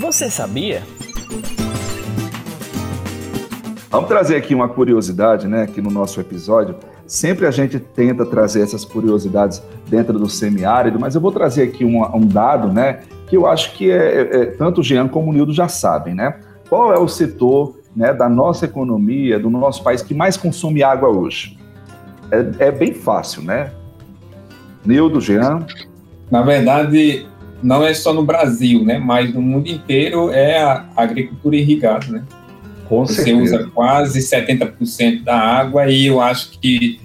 Você 0.00 0.28
sabia? 0.28 0.82
Vamos 3.90 4.08
trazer 4.08 4.36
aqui 4.36 4.54
uma 4.54 4.68
curiosidade, 4.68 5.48
né, 5.48 5.64
aqui 5.64 5.82
no 5.82 5.90
nosso 5.90 6.20
episódio. 6.20 6.76
Sempre 7.08 7.44
a 7.44 7.50
gente 7.50 7.80
tenta 7.80 8.24
trazer 8.24 8.62
essas 8.62 8.84
curiosidades 8.84 9.60
dentro 9.88 10.16
do 10.16 10.28
semiárido, 10.28 11.00
mas 11.00 11.16
eu 11.16 11.20
vou 11.20 11.32
trazer 11.32 11.64
aqui 11.64 11.84
um, 11.84 12.00
um 12.16 12.24
dado, 12.24 12.72
né, 12.72 13.00
que 13.26 13.36
eu 13.36 13.48
acho 13.48 13.72
que 13.72 13.90
é, 13.90 13.96
é, 13.96 14.42
é, 14.42 14.46
tanto 14.46 14.80
o 14.80 14.84
Jean 14.84 15.08
como 15.08 15.30
o 15.30 15.32
Nildo 15.32 15.52
já 15.52 15.66
sabem, 15.66 16.14
né? 16.14 16.38
Qual 16.68 16.92
é 16.92 16.98
o 16.98 17.08
setor 17.08 17.80
né, 17.94 18.12
da 18.12 18.28
nossa 18.28 18.64
economia, 18.64 19.40
do 19.40 19.50
nosso 19.50 19.82
país 19.82 20.02
que 20.02 20.14
mais 20.14 20.36
consome 20.36 20.84
água 20.84 21.08
hoje? 21.08 21.58
É, 22.30 22.66
é 22.66 22.70
bem 22.70 22.94
fácil, 22.94 23.42
né? 23.42 23.72
Nildo, 24.84 25.20
Jean? 25.20 25.66
Na 26.30 26.42
verdade, 26.42 27.26
não 27.60 27.84
é 27.84 27.92
só 27.92 28.12
no 28.12 28.24
Brasil, 28.24 28.84
né? 28.84 28.98
Mas 28.98 29.34
no 29.34 29.42
mundo 29.42 29.68
inteiro 29.68 30.30
é 30.30 30.62
a 30.62 30.86
agricultura 30.96 31.56
irrigada, 31.56 32.06
né? 32.06 32.24
Com 32.90 33.06
Você 33.06 33.22
certeza. 33.22 33.40
usa 33.40 33.70
quase 33.72 34.18
70% 34.18 35.22
da 35.22 35.38
água 35.38 35.86
e 35.86 36.06
eu 36.06 36.20
acho 36.20 36.58
que 36.58 37.00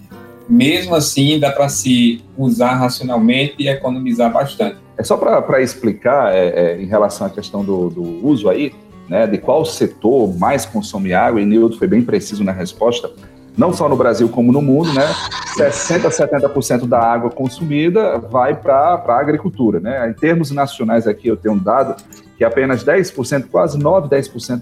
mesmo 0.49 0.95
assim 0.95 1.39
dá 1.39 1.51
para 1.51 1.69
se 1.69 2.23
usar 2.35 2.73
racionalmente 2.73 3.53
e 3.59 3.67
economizar 3.67 4.33
bastante. 4.33 4.77
É 4.97 5.03
só 5.03 5.15
para 5.15 5.61
explicar 5.61 6.33
é, 6.33 6.47
é, 6.47 6.81
em 6.81 6.87
relação 6.87 7.27
à 7.27 7.29
questão 7.29 7.63
do, 7.63 7.91
do, 7.91 8.25
uso 8.25 8.49
aí, 8.49 8.73
né, 9.07 9.27
de 9.27 9.37
qual 9.37 9.63
setor 9.63 10.35
mais 10.35 10.65
consome 10.65 11.13
água, 11.13 11.39
e 11.39 11.45
Nildo 11.45 11.77
foi 11.77 11.87
bem 11.87 12.01
preciso 12.01 12.43
na 12.43 12.51
resposta, 12.51 13.11
não 13.55 13.71
só 13.71 13.87
no 13.87 13.95
Brasil 13.95 14.27
como 14.27 14.51
no 14.51 14.63
mundo, 14.63 14.91
né, 14.91 15.07
60% 15.55 16.05
a 16.05 16.09
70% 16.09 16.87
da 16.87 16.99
água 16.99 17.29
consumida 17.29 18.17
vai 18.17 18.55
para 18.55 19.03
a 19.07 19.19
agricultura. 19.19 19.79
Né? 19.79 20.09
Em 20.09 20.13
termos 20.13 20.49
nacionais 20.49 21.05
aqui, 21.05 21.27
eu 21.27 21.37
tenho 21.37 21.53
um 21.53 21.59
dado 21.59 21.95
que 22.37 22.43
apenas 22.43 22.83
10%, 22.83 23.45
quase 23.51 23.77
9%, 23.77 24.09
10% 24.09 24.61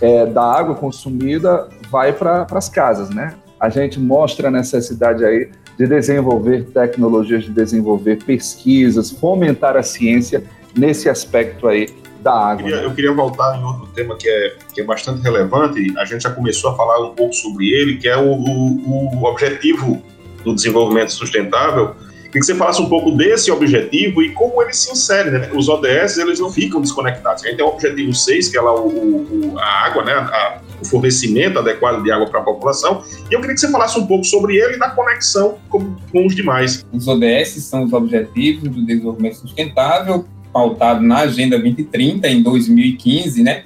é, 0.00 0.26
da 0.26 0.42
água 0.42 0.74
consumida 0.74 1.68
vai 1.90 2.12
para 2.12 2.46
as 2.50 2.68
casas, 2.68 3.10
né? 3.10 3.34
A 3.60 3.68
gente 3.68 4.00
mostra 4.00 4.48
a 4.48 4.50
necessidade 4.50 5.24
aí 5.24 5.50
de 5.78 5.86
desenvolver 5.86 6.64
tecnologias, 6.66 7.44
de 7.44 7.50
desenvolver 7.50 8.22
pesquisas, 8.24 9.10
fomentar 9.10 9.76
a 9.76 9.82
ciência 9.82 10.42
nesse 10.76 11.08
aspecto 11.08 11.68
aí 11.68 11.88
da 12.20 12.32
água. 12.32 12.62
Eu 12.62 12.66
queria, 12.66 12.82
eu 12.82 12.94
queria 12.94 13.12
voltar 13.12 13.58
em 13.58 13.64
outro 13.64 13.86
tema 13.94 14.16
que 14.16 14.28
é, 14.28 14.56
que 14.72 14.80
é 14.80 14.84
bastante 14.84 15.22
relevante, 15.22 15.92
a 15.98 16.04
gente 16.04 16.22
já 16.22 16.30
começou 16.30 16.70
a 16.70 16.76
falar 16.76 17.00
um 17.00 17.14
pouco 17.14 17.34
sobre 17.34 17.70
ele, 17.70 17.96
que 17.96 18.08
é 18.08 18.16
o, 18.16 18.32
o, 18.32 19.16
o 19.16 19.24
objetivo 19.24 20.02
do 20.44 20.54
desenvolvimento 20.54 21.12
sustentável, 21.12 21.94
Queria 22.32 22.40
que 22.40 22.46
você 22.46 22.54
falasse 22.54 22.80
um 22.80 22.88
pouco 22.88 23.10
desse 23.10 23.50
objetivo 23.50 24.22
e 24.22 24.30
como 24.30 24.62
ele 24.62 24.72
se 24.72 24.90
insere, 24.90 25.30
né? 25.30 25.50
Os 25.52 25.68
ODS, 25.68 26.16
eles 26.16 26.40
não 26.40 26.50
ficam 26.50 26.80
desconectados. 26.80 27.44
A 27.44 27.46
gente 27.46 27.58
tem 27.58 27.66
o 27.66 27.68
objetivo 27.68 28.14
6, 28.14 28.48
que 28.48 28.56
é 28.56 28.60
lá 28.62 28.74
o, 28.74 28.88
o 28.88 29.58
a 29.58 29.84
água, 29.84 30.02
né? 30.02 30.14
A, 30.14 30.62
o 30.80 30.84
fornecimento 30.86 31.58
adequado 31.58 32.02
de 32.02 32.10
água 32.10 32.26
para 32.26 32.40
a 32.40 32.42
população. 32.42 33.02
E 33.30 33.34
eu 33.34 33.38
queria 33.38 33.54
que 33.54 33.60
você 33.60 33.70
falasse 33.70 33.98
um 33.98 34.06
pouco 34.06 34.24
sobre 34.24 34.56
ele 34.56 34.76
e 34.76 34.78
na 34.78 34.88
conexão 34.88 35.58
com, 35.68 35.94
com 36.10 36.26
os 36.26 36.34
demais. 36.34 36.86
Os 36.90 37.06
ODS 37.06 37.50
são 37.64 37.84
os 37.84 37.92
Objetivos 37.92 38.70
do 38.70 38.82
Desenvolvimento 38.82 39.36
Sustentável, 39.36 40.24
pautado 40.50 41.02
na 41.02 41.18
Agenda 41.18 41.58
2030, 41.58 42.28
em 42.28 42.42
2015, 42.42 43.42
né? 43.42 43.64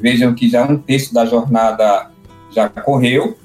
Vejam 0.00 0.34
que 0.34 0.50
já 0.50 0.64
um 0.64 0.76
terço 0.76 1.14
da 1.14 1.24
jornada 1.24 2.10
já 2.50 2.68
correu, 2.68 3.38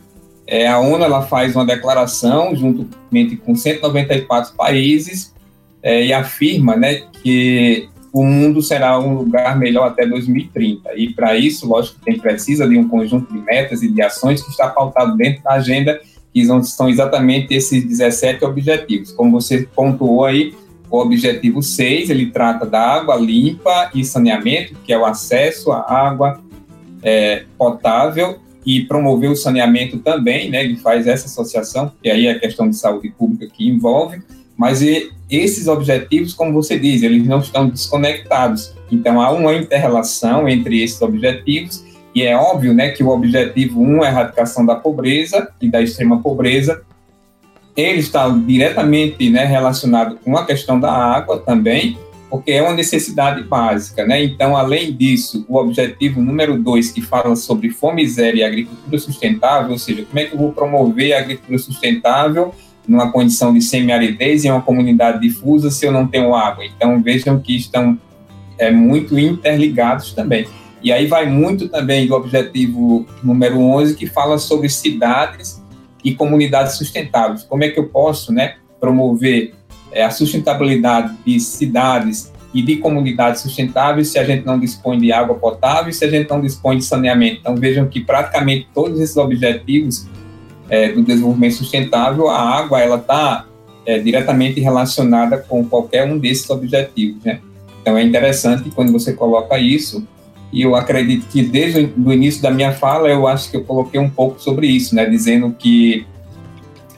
é, 0.45 0.67
a 0.67 0.79
ONU 0.79 1.03
ela 1.03 1.21
faz 1.23 1.55
uma 1.55 1.65
declaração 1.65 2.55
juntamente 2.55 3.37
com 3.37 3.55
194 3.55 4.53
países 4.55 5.33
é, 5.81 6.05
e 6.05 6.13
afirma 6.13 6.75
né, 6.75 7.03
que 7.21 7.89
o 8.11 8.23
mundo 8.23 8.61
será 8.61 8.99
um 8.99 9.15
lugar 9.15 9.57
melhor 9.57 9.87
até 9.87 10.05
2030. 10.05 10.95
E 10.95 11.13
para 11.13 11.35
isso, 11.35 11.67
lógico, 11.67 11.99
tem 12.05 12.19
precisa 12.19 12.67
de 12.67 12.77
um 12.77 12.87
conjunto 12.87 13.33
de 13.33 13.39
metas 13.39 13.81
e 13.81 13.89
de 13.89 14.01
ações 14.01 14.43
que 14.43 14.51
está 14.51 14.67
pautado 14.67 15.17
dentro 15.17 15.41
da 15.41 15.53
agenda, 15.53 15.99
que 16.31 16.45
são 16.63 16.87
exatamente 16.89 17.53
esses 17.53 17.83
17 17.83 18.45
objetivos. 18.45 19.11
Como 19.11 19.31
você 19.31 19.67
pontuou 19.75 20.25
aí, 20.25 20.53
o 20.91 20.99
objetivo 20.99 21.63
6, 21.63 22.11
ele 22.11 22.27
trata 22.27 22.67
da 22.67 22.79
água 22.79 23.15
limpa 23.15 23.89
e 23.95 24.05
saneamento, 24.05 24.75
que 24.83 24.93
é 24.93 24.97
o 24.97 25.05
acesso 25.05 25.71
à 25.71 25.81
água 25.89 26.39
é, 27.01 27.45
potável 27.57 28.42
e 28.65 28.81
promover 28.81 29.29
o 29.29 29.35
saneamento 29.35 29.97
também, 29.99 30.49
né? 30.49 30.63
Ele 30.63 30.77
faz 30.77 31.07
essa 31.07 31.25
associação, 31.25 31.91
que 32.01 32.09
aí 32.09 32.27
é 32.27 32.31
a 32.31 32.39
questão 32.39 32.69
de 32.69 32.75
saúde 32.75 33.09
pública 33.09 33.47
que 33.47 33.67
envolve, 33.67 34.21
mas 34.55 34.81
esses 35.29 35.67
objetivos, 35.67 36.33
como 36.33 36.53
você 36.53 36.77
diz, 36.77 37.01
eles 37.01 37.25
não 37.27 37.39
estão 37.39 37.67
desconectados. 37.67 38.73
Então 38.91 39.19
há 39.21 39.31
uma 39.31 39.53
interrelação 39.53 40.47
entre 40.47 40.83
esses 40.83 41.01
objetivos 41.01 41.83
e 42.15 42.21
é 42.21 42.35
óbvio, 42.35 42.73
né, 42.73 42.89
que 42.89 43.03
o 43.03 43.09
objetivo 43.09 43.81
1 43.81 43.85
um 43.85 44.03
é 44.03 44.07
a 44.07 44.11
erradicação 44.11 44.65
da 44.65 44.75
pobreza 44.75 45.49
e 45.59 45.67
da 45.67 45.81
extrema 45.81 46.21
pobreza. 46.21 46.81
Ele 47.75 47.99
está 47.99 48.29
diretamente, 48.29 49.29
né, 49.31 49.45
relacionado 49.45 50.17
com 50.23 50.37
a 50.37 50.45
questão 50.45 50.79
da 50.79 50.91
água 50.91 51.39
também, 51.39 51.97
porque 52.33 52.51
é 52.51 52.63
uma 52.63 52.73
necessidade 52.73 53.43
básica, 53.43 54.07
né? 54.07 54.23
Então, 54.23 54.57
além 54.57 54.91
disso, 54.91 55.45
o 55.47 55.55
objetivo 55.55 56.19
número 56.19 56.57
dois, 56.57 56.91
que 56.91 56.99
fala 56.99 57.35
sobre 57.35 57.69
fome 57.69 58.07
zero 58.07 58.37
e 58.37 58.43
agricultura 58.43 58.97
sustentável, 58.97 59.73
ou 59.73 59.77
seja, 59.77 60.03
como 60.03 60.19
é 60.19 60.25
que 60.25 60.33
eu 60.33 60.39
vou 60.39 60.51
promover 60.51 61.13
a 61.13 61.19
agricultura 61.19 61.59
sustentável 61.59 62.51
numa 62.87 63.11
condição 63.11 63.53
de 63.53 63.61
semiaridez 63.61 64.45
em 64.45 64.49
uma 64.49 64.63
comunidade 64.63 65.21
difusa 65.21 65.69
se 65.69 65.85
eu 65.85 65.91
não 65.91 66.07
tenho 66.07 66.33
água? 66.33 66.65
Então, 66.65 67.03
vejam 67.03 67.39
que 67.39 67.55
estão 67.55 67.99
é, 68.57 68.71
muito 68.71 69.15
interligados 69.19 70.11
também. 70.13 70.47
E 70.81 70.91
aí 70.91 71.05
vai 71.05 71.27
muito 71.27 71.69
também 71.69 72.07
do 72.07 72.15
objetivo 72.15 73.05
número 73.21 73.59
11, 73.59 73.95
que 73.95 74.07
fala 74.07 74.39
sobre 74.39 74.69
cidades 74.69 75.63
e 76.03 76.15
comunidades 76.15 76.77
sustentáveis. 76.77 77.43
Como 77.43 77.63
é 77.63 77.69
que 77.69 77.79
eu 77.79 77.89
posso 77.89 78.33
né, 78.33 78.55
promover 78.79 79.53
é, 79.93 80.03
a 80.03 80.09
sustentabilidade 80.09 81.15
de 81.25 81.39
cidades 81.39 82.31
e 82.53 82.61
de 82.61 82.77
comunidades 82.77 83.41
sustentáveis 83.41 84.09
se 84.09 84.19
a 84.19 84.23
gente 84.23 84.45
não 84.45 84.59
dispõe 84.59 84.99
de 84.99 85.11
água 85.11 85.35
potável 85.35 85.89
e 85.89 85.93
se 85.93 86.05
a 86.05 86.09
gente 86.09 86.29
não 86.29 86.39
dispõe 86.39 86.77
de 86.77 86.85
saneamento. 86.85 87.39
Então 87.39 87.55
vejam 87.55 87.87
que 87.87 87.99
praticamente 87.99 88.67
todos 88.73 88.99
esses 88.99 89.17
objetivos 89.17 90.07
é, 90.69 90.91
do 90.91 91.01
desenvolvimento 91.01 91.55
sustentável, 91.55 92.29
a 92.29 92.39
água 92.39 92.79
ela 92.79 92.97
está 92.97 93.47
é, 93.85 93.99
diretamente 93.99 94.59
relacionada 94.59 95.37
com 95.37 95.65
qualquer 95.65 96.05
um 96.05 96.17
desses 96.17 96.49
objetivos. 96.49 97.23
Né? 97.23 97.39
Então 97.81 97.97
é 97.97 98.03
interessante 98.03 98.69
quando 98.69 98.91
você 98.91 99.13
coloca 99.13 99.57
isso 99.57 100.07
e 100.51 100.61
eu 100.61 100.75
acredito 100.75 101.25
que 101.27 101.41
desde 101.41 101.91
o 101.97 102.13
início 102.13 102.41
da 102.41 102.51
minha 102.51 102.71
fala 102.71 103.09
eu 103.09 103.27
acho 103.27 103.49
que 103.49 103.57
eu 103.57 103.63
coloquei 103.63 103.99
um 103.99 104.09
pouco 104.09 104.39
sobre 104.39 104.67
isso, 104.67 104.93
né, 104.93 105.05
dizendo 105.07 105.53
que 105.57 106.05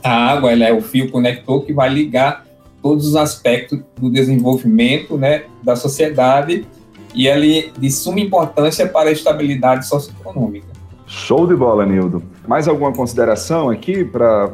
a 0.03 0.11
água 0.11 0.51
ela 0.51 0.65
é 0.65 0.73
o 0.73 0.81
fio 0.81 1.09
conector 1.09 1.65
que 1.65 1.71
vai 1.71 1.89
ligar 1.89 2.44
todos 2.85 3.07
os 3.07 3.15
aspectos 3.15 3.79
do 3.99 4.11
desenvolvimento 4.11 5.17
né, 5.17 5.45
da 5.63 5.75
sociedade 5.75 6.67
e 7.15 7.27
ele 7.27 7.71
de 7.75 7.89
suma 7.89 8.19
importância 8.19 8.87
para 8.87 9.09
a 9.09 9.11
estabilidade 9.11 9.87
socioeconômica. 9.87 10.67
Show 11.07 11.47
de 11.47 11.55
bola, 11.55 11.83
Nildo. 11.83 12.21
Mais 12.47 12.67
alguma 12.67 12.93
consideração 12.93 13.71
aqui 13.71 14.05
para 14.05 14.51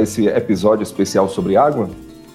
esse 0.00 0.28
episódio 0.28 0.84
especial 0.84 1.28
sobre 1.28 1.56
água? 1.56 1.90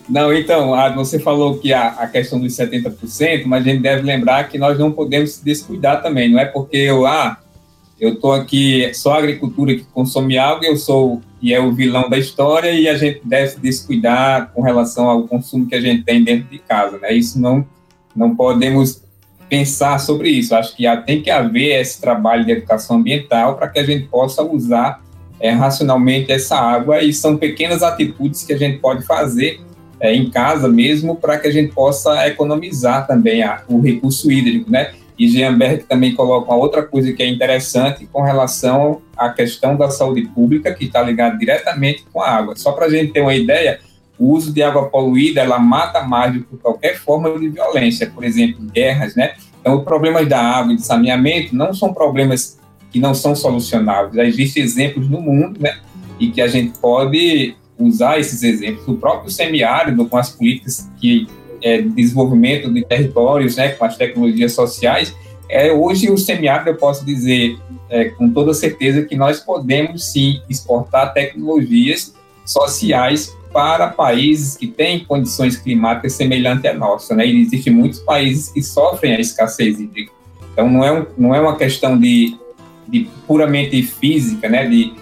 Não, 0.10 0.34
então, 0.34 0.74
você 0.96 1.17
falou 1.17 1.58
que 1.60 1.72
a, 1.72 1.91
a, 1.91 2.08
questão 2.08 2.38
dos 2.38 2.52
70%, 2.52 3.46
mas 3.46 3.65
a 3.65 3.70
gente 3.70 3.82
deve 3.82 4.02
lembrar 4.02 4.50
que 4.50 4.58
nós 4.58 4.78
não 4.78 4.91
podemos 4.91 5.36
se 5.36 5.46
descuidar 5.46 6.04
também. 6.04 6.30
Não 6.30 6.39
é 6.39 6.46
porque 6.46 6.76
eu, 6.76 7.06
ah, 7.06 7.38
eu 7.98 8.15
estou 8.15 8.34
aqui, 8.34 8.91
só 8.94 9.13
a 9.13 9.20
agricultura 9.20 9.76
que 9.76 9.86
consome 9.94 10.38
água, 10.38 10.65
eu 10.65 10.76
sou 10.76 11.22
e 11.41 11.54
é 11.54 11.60
o 11.60 11.71
vilão 11.71 12.10
da 12.10 12.17
história 12.17 12.71
e 12.71 12.88
a 12.88 12.95
gente 12.95 13.21
deve 13.23 13.60
descuidar 13.60 14.51
com 14.54 14.62
relação 14.62 15.10
ao 15.10 15.23
consumo 15.27 15.67
que 15.67 15.75
a 15.75 15.82
gente 15.82 16.04
tem 16.04 16.23
dentro 16.23 16.49
de 16.49 16.60
casa, 16.60 16.97
né? 16.99 17.13
Isso 17.13 17.39
não 17.39 17.65
não 18.15 18.36
podemos 18.36 19.01
pensar 19.49 19.99
sobre 19.99 20.30
isso. 20.30 20.56
Acho 20.56 20.75
que 20.75 20.84
tem 21.06 21.21
que 21.21 21.30
haver 21.30 21.80
esse 21.80 21.99
trabalho 21.99 22.45
de 22.45 22.51
educação 22.51 22.97
ambiental 22.97 23.56
para 23.56 23.67
que 23.67 23.80
a 23.80 23.84
gente 23.84 24.08
possa 24.08 24.43
usar 24.43 25.01
é, 25.39 25.49
racionalmente 25.49 26.32
essa 26.32 26.56
água 26.56 27.01
e 27.01 27.13
são 27.13 27.36
pequenas 27.36 27.82
atitudes 27.82 28.43
que 28.43 28.54
a 28.54 28.58
gente 28.58 28.80
pode 28.80 29.04
fazer 29.06 29.60
é, 29.99 30.13
em 30.15 30.30
casa 30.30 30.67
mesmo 30.67 31.15
para 31.15 31.38
que 31.38 31.47
a 31.47 31.51
gente 31.51 31.73
possa 31.73 32.27
economizar 32.27 33.08
também 33.08 33.43
a, 33.43 33.63
o 33.67 33.82
recurso 33.82 34.32
hídrico, 34.32 34.69
né? 34.69 34.93
E 35.17 35.28
Gianberg 35.28 35.84
também 35.84 36.13
coloca 36.13 36.52
uma 36.52 36.58
outra 36.58 36.84
coisa 36.84 37.12
que 37.13 37.21
é 37.21 37.28
interessante 37.28 38.08
com 38.12 38.21
relação 38.21 39.02
à 39.15 39.30
questão 39.30 39.76
da 39.76 39.89
saúde 39.89 40.24
pública, 40.24 40.74
que 40.74 40.86
está 40.86 41.02
ligada 41.02 41.38
diretamente 41.38 42.06
com 42.12 42.21
a 42.21 42.30
água. 42.30 42.56
Só 42.56 42.71
para 42.71 42.86
a 42.86 42.89
gente 42.89 43.13
ter 43.13 43.21
uma 43.21 43.36
ideia, 43.36 43.80
o 44.17 44.34
uso 44.34 44.54
de 44.54 44.62
água 44.63 44.89
poluída, 44.89 45.41
ela 45.41 45.60
mata 45.60 46.02
mais 46.02 46.34
do 46.34 46.43
que 46.43 46.58
qualquer 46.58 46.97
forma 46.97 47.38
de 47.39 47.50
violência, 47.50 48.10
por 48.10 48.24
exemplo, 48.24 48.63
guerras, 48.71 49.15
né? 49.15 49.34
Então, 49.60 49.78
os 49.78 49.84
problemas 49.84 50.28
da 50.28 50.41
água 50.41 50.74
e 50.74 50.76
de 50.76 50.86
saneamento 50.86 51.56
não 51.56 51.74
são 51.74 51.93
problemas 51.93 52.60
que 52.91 53.00
não 53.00 53.13
são 53.13 53.36
solucionáveis. 53.36 54.15
Já 54.15 54.26
existem 54.26 54.63
exemplos 54.63 55.10
no 55.10 55.21
mundo, 55.21 55.60
né? 55.60 55.80
E 56.19 56.30
que 56.30 56.41
a 56.41 56.47
gente 56.47 56.78
pode 56.80 57.56
usar 57.78 58.19
esses 58.19 58.43
exemplos. 58.43 58.88
O 58.88 58.95
próprio 58.95 59.32
semiárido, 59.32 60.06
com 60.08 60.17
as 60.17 60.30
políticas 60.30 60.89
que 61.00 61.28
é, 61.62 61.82
desenvolvimento 61.82 62.71
de 62.74 62.84
territórios, 62.86 63.56
né, 63.56 63.69
com 63.69 63.86
as 63.86 63.97
tecnologias 63.97 64.54
sociais, 64.54 65.15
é, 65.50 65.71
hoje 65.71 66.10
o 66.10 66.17
semiárido, 66.17 66.69
eu 66.69 66.78
posso 66.78 67.06
dizer 67.06 67.58
é, 67.89 68.06
com 68.06 68.30
toda 68.30 68.54
certeza 68.54 69.04
que 69.04 69.17
nós 69.17 69.41
podemos 69.41 70.12
sim 70.12 70.41
exportar 70.50 71.13
tecnologias 71.13 72.13
sociais 72.45 73.36
para 73.52 73.88
países 73.88 74.56
que 74.56 74.65
têm 74.65 75.04
condições 75.04 75.58
climáticas 75.58 76.13
semelhantes 76.13 76.63
à 76.65 76.74
nossa. 76.74 77.13
Né? 77.13 77.28
E 77.28 77.41
existem 77.41 77.74
muitos 77.74 78.00
países 78.00 78.50
que 78.50 78.63
sofrem 78.63 79.13
a 79.13 79.19
escassez 79.19 79.78
hídrica. 79.78 80.13
Então, 80.54 80.69
não 80.69 80.86
é, 80.86 80.91
um, 80.91 81.06
não 81.17 81.36
é 81.36 81.41
uma 81.41 81.58
questão 81.58 82.00
de, 82.00 82.38
de 82.88 83.10
puramente 83.28 83.84
física, 83.84 84.47
né? 84.47 84.65
de 84.65 84.93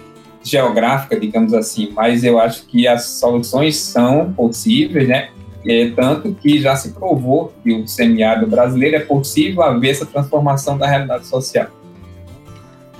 geográfica, 0.42 1.18
digamos 1.18 1.54
assim, 1.54 1.92
mas 1.94 2.24
eu 2.24 2.40
acho 2.40 2.66
que 2.66 2.88
as 2.88 3.04
soluções 3.04 3.76
são 3.76 4.32
possíveis, 4.32 5.06
né? 5.06 5.30
É, 5.66 5.90
tanto 5.90 6.32
que 6.32 6.60
já 6.60 6.74
se 6.74 6.92
provou 6.92 7.52
que 7.62 7.72
o 7.72 7.86
semiárido 7.86 8.46
brasileiro 8.46 8.96
é 8.96 9.00
possível 9.00 9.62
haver 9.62 9.90
essa 9.90 10.06
transformação 10.06 10.78
da 10.78 10.86
realidade 10.86 11.26
social. 11.26 11.66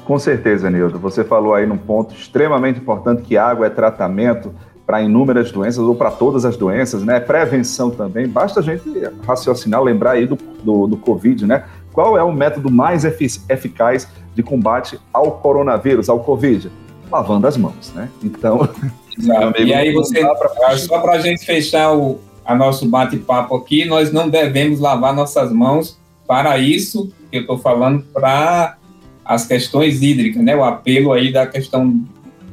Com 0.05 0.19
certeza, 0.19 0.69
Nildo. 0.69 0.99
Você 0.99 1.25
falou 1.25 1.55
aí 1.55 1.67
num 1.67 1.79
ponto 1.79 2.15
extremamente 2.15 2.81
importante 2.81 3.23
que 3.23 3.37
água 3.37 3.67
é 3.67 3.71
tratamento 3.71 4.53
para 4.85 5.01
inúmeras 5.01 5.53
doenças 5.53 5.79
ou 5.79 5.95
para 5.95 6.11
todas 6.11 6.45
as 6.45 6.57
doenças, 6.57 7.05
né? 7.05 7.21
Prevenção 7.21 7.91
também. 7.91 8.27
Basta 8.27 8.59
a 8.59 8.63
gente 8.63 8.83
raciocinar, 9.25 9.81
lembrar 9.81 10.13
aí 10.13 10.27
do, 10.27 10.37
do, 10.65 10.89
do 10.89 10.97
Covid, 10.97 11.47
né? 11.47 11.65
Qual 11.93 12.19
é 12.19 12.23
o 12.25 12.33
método 12.33 12.71
mais 12.71 13.05
eficaz 13.05 14.09
de 14.35 14.43
combate 14.43 14.99
ao 15.13 15.33
coronavírus, 15.39 16.09
ao 16.09 16.19
Covid? 16.21 16.73
Lavando 17.11 17.47
as 17.47 17.57
mãos, 17.57 17.93
né? 17.95 18.09
Então. 18.23 18.69
Amigo, 19.37 19.69
e 19.69 19.75
aí 19.75 19.93
você, 19.93 20.21
pra... 20.21 20.77
só 20.77 20.99
para 20.99 21.13
a 21.13 21.19
gente 21.21 21.45
fechar 21.45 21.93
o, 21.93 22.19
a 22.51 22.55
nosso 22.57 22.85
bate-papo 22.89 23.55
aqui, 23.55 23.85
nós 23.85 24.13
não 24.13 24.29
devemos 24.29 24.81
lavar 24.81 25.15
nossas 25.15 25.53
mãos 25.53 25.97
para 26.27 26.59
isso 26.59 27.13
que 27.31 27.37
eu 27.37 27.43
estou 27.43 27.57
falando 27.57 28.03
para 28.13 28.77
as 29.25 29.47
questões 29.47 30.03
hídricas, 30.03 30.43
né? 30.43 30.57
O 30.57 30.65
apelo 30.65 31.13
aí 31.13 31.33
da 31.33 31.47
questão 31.47 32.05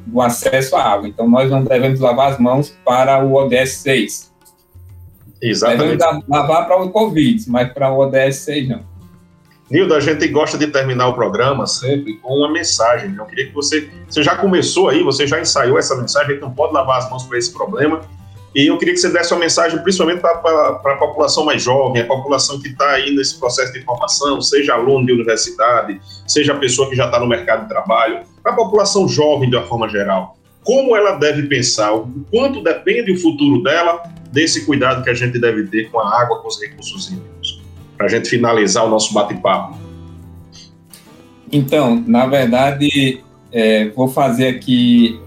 do 0.05 0.21
acesso 0.21 0.75
à 0.75 0.83
água. 0.83 1.07
Então, 1.07 1.27
nós 1.27 1.49
não 1.49 1.63
devemos 1.63 1.99
lavar 1.99 2.31
as 2.31 2.37
mãos 2.37 2.71
para 2.85 3.25
o 3.25 3.33
ODS 3.33 3.71
6. 3.77 4.33
Exatamente. 5.41 5.97
Devemos 5.97 6.25
lavar 6.27 6.67
para 6.67 6.79
o 6.79 6.91
Covid, 6.91 7.49
mas 7.49 7.73
para 7.73 7.91
o 7.91 7.97
ODS 7.97 8.35
6 8.35 8.69
não. 8.69 8.81
Nildo, 9.71 9.95
a 9.95 9.99
gente 9.99 10.27
gosta 10.27 10.59
de 10.59 10.67
terminar 10.67 11.07
o 11.07 11.13
programa 11.15 11.65
sempre 11.65 12.17
com 12.17 12.35
uma 12.35 12.51
mensagem. 12.51 13.15
Eu 13.15 13.25
queria 13.25 13.47
que 13.47 13.53
você. 13.53 13.89
Você 14.07 14.21
já 14.21 14.35
começou 14.35 14.89
aí, 14.89 15.01
você 15.01 15.25
já 15.25 15.41
ensaiou 15.41 15.79
essa 15.79 15.95
mensagem, 15.95 16.29
a 16.29 16.33
gente 16.33 16.41
não 16.41 16.51
pode 16.51 16.71
lavar 16.73 16.99
as 16.99 17.09
mãos 17.09 17.23
para 17.23 17.39
esse 17.39 17.51
problema. 17.51 18.01
E 18.57 18.65
eu 18.65 18.77
queria 18.79 18.95
que 18.95 18.99
você 18.99 19.13
desse 19.13 19.31
uma 19.31 19.41
mensagem, 19.41 19.77
principalmente 19.83 20.19
para 20.19 20.31
a 20.31 20.97
população 20.97 21.45
mais 21.45 21.61
jovem, 21.61 22.01
a 22.01 22.05
população 22.07 22.59
que 22.59 22.69
está 22.69 22.89
aí 22.89 23.15
nesse 23.15 23.37
processo 23.37 23.71
de 23.71 23.81
formação, 23.81 24.41
seja 24.41 24.73
aluno 24.73 25.05
de 25.05 25.13
universidade, 25.13 26.01
seja 26.25 26.55
pessoa 26.55 26.89
que 26.89 26.95
já 26.95 27.05
está 27.05 27.19
no 27.19 27.27
mercado 27.27 27.61
de 27.61 27.69
trabalho, 27.69 28.21
para 28.41 28.53
a 28.53 28.55
população 28.55 29.07
jovem 29.07 29.47
de 29.47 29.55
uma 29.55 29.67
forma 29.67 29.87
geral. 29.87 30.35
Como 30.63 30.95
ela 30.97 31.11
deve 31.19 31.43
pensar, 31.43 31.93
o 31.93 32.07
quanto 32.31 32.63
depende 32.63 33.11
o 33.11 33.21
futuro 33.21 33.61
dela 33.61 34.01
desse 34.31 34.65
cuidado 34.65 35.03
que 35.03 35.11
a 35.11 35.13
gente 35.13 35.37
deve 35.37 35.67
ter 35.67 35.91
com 35.91 35.99
a 35.99 36.19
água, 36.19 36.41
com 36.41 36.47
os 36.47 36.59
recursos 36.59 37.11
hídricos. 37.11 37.61
Para 37.95 38.07
a 38.07 38.09
gente 38.09 38.27
finalizar 38.27 38.83
o 38.83 38.89
nosso 38.89 39.13
bate-papo. 39.13 39.77
Então, 41.51 42.03
na 42.07 42.25
verdade, 42.25 43.23
é, 43.51 43.89
vou 43.89 44.07
fazer 44.07 44.47
aqui 44.47 45.19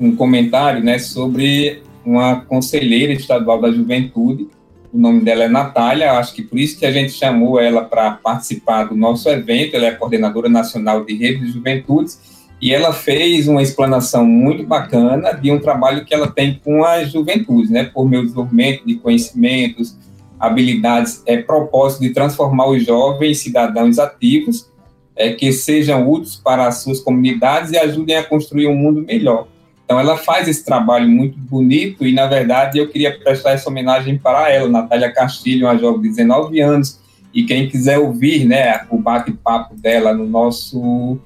um 0.00 0.16
comentário 0.16 0.82
né, 0.82 0.98
sobre 0.98 1.82
uma 2.04 2.40
conselheira 2.42 3.12
estadual 3.12 3.60
da 3.60 3.70
juventude, 3.70 4.48
o 4.92 4.98
nome 4.98 5.20
dela 5.20 5.44
é 5.44 5.48
Natália, 5.48 6.12
acho 6.12 6.34
que 6.34 6.42
por 6.42 6.58
isso 6.58 6.78
que 6.78 6.84
a 6.84 6.92
gente 6.92 7.12
chamou 7.12 7.58
ela 7.58 7.82
para 7.82 8.10
participar 8.12 8.84
do 8.84 8.94
nosso 8.94 9.28
evento, 9.28 9.74
ela 9.74 9.86
é 9.86 9.92
coordenadora 9.92 10.50
nacional 10.50 11.04
de 11.04 11.14
rede 11.16 11.46
de 11.46 11.52
juventudes, 11.52 12.20
e 12.60 12.72
ela 12.72 12.92
fez 12.92 13.48
uma 13.48 13.62
explanação 13.62 14.24
muito 14.24 14.64
bacana 14.64 15.32
de 15.32 15.50
um 15.50 15.58
trabalho 15.58 16.04
que 16.04 16.14
ela 16.14 16.30
tem 16.30 16.60
com 16.62 16.84
as 16.84 17.10
juventudes, 17.10 17.70
né, 17.70 17.84
por 17.84 18.08
meio 18.08 18.22
do 18.22 18.26
desenvolvimento 18.26 18.86
de 18.86 18.96
conhecimentos, 18.96 19.96
habilidades, 20.38 21.22
é 21.24 21.40
propósito 21.40 22.02
de 22.02 22.10
transformar 22.10 22.66
os 22.66 22.84
jovens 22.84 23.38
cidadãos 23.38 23.98
ativos, 23.98 24.70
é, 25.16 25.32
que 25.32 25.52
sejam 25.52 26.08
úteis 26.10 26.36
para 26.36 26.66
as 26.66 26.82
suas 26.82 27.00
comunidades 27.00 27.72
e 27.72 27.78
ajudem 27.78 28.16
a 28.16 28.24
construir 28.24 28.66
um 28.66 28.74
mundo 28.74 29.02
melhor. 29.02 29.46
Então, 29.92 30.00
ela 30.00 30.16
faz 30.16 30.48
esse 30.48 30.64
trabalho 30.64 31.06
muito 31.06 31.36
bonito 31.36 32.06
e, 32.06 32.14
na 32.14 32.26
verdade, 32.26 32.78
eu 32.78 32.88
queria 32.88 33.14
prestar 33.14 33.50
essa 33.50 33.68
homenagem 33.68 34.16
para 34.16 34.50
ela, 34.50 34.66
Natália 34.66 35.12
Castilho, 35.12 35.66
uma 35.66 35.76
jovem 35.76 36.00
de 36.00 36.08
19 36.08 36.58
anos, 36.62 36.98
e 37.34 37.42
quem 37.42 37.68
quiser 37.68 37.98
ouvir 37.98 38.46
né, 38.46 38.86
o 38.88 38.96
bate-papo 38.96 39.74
dela 39.74 40.14
no 40.14 40.26
nosso, 40.26 41.18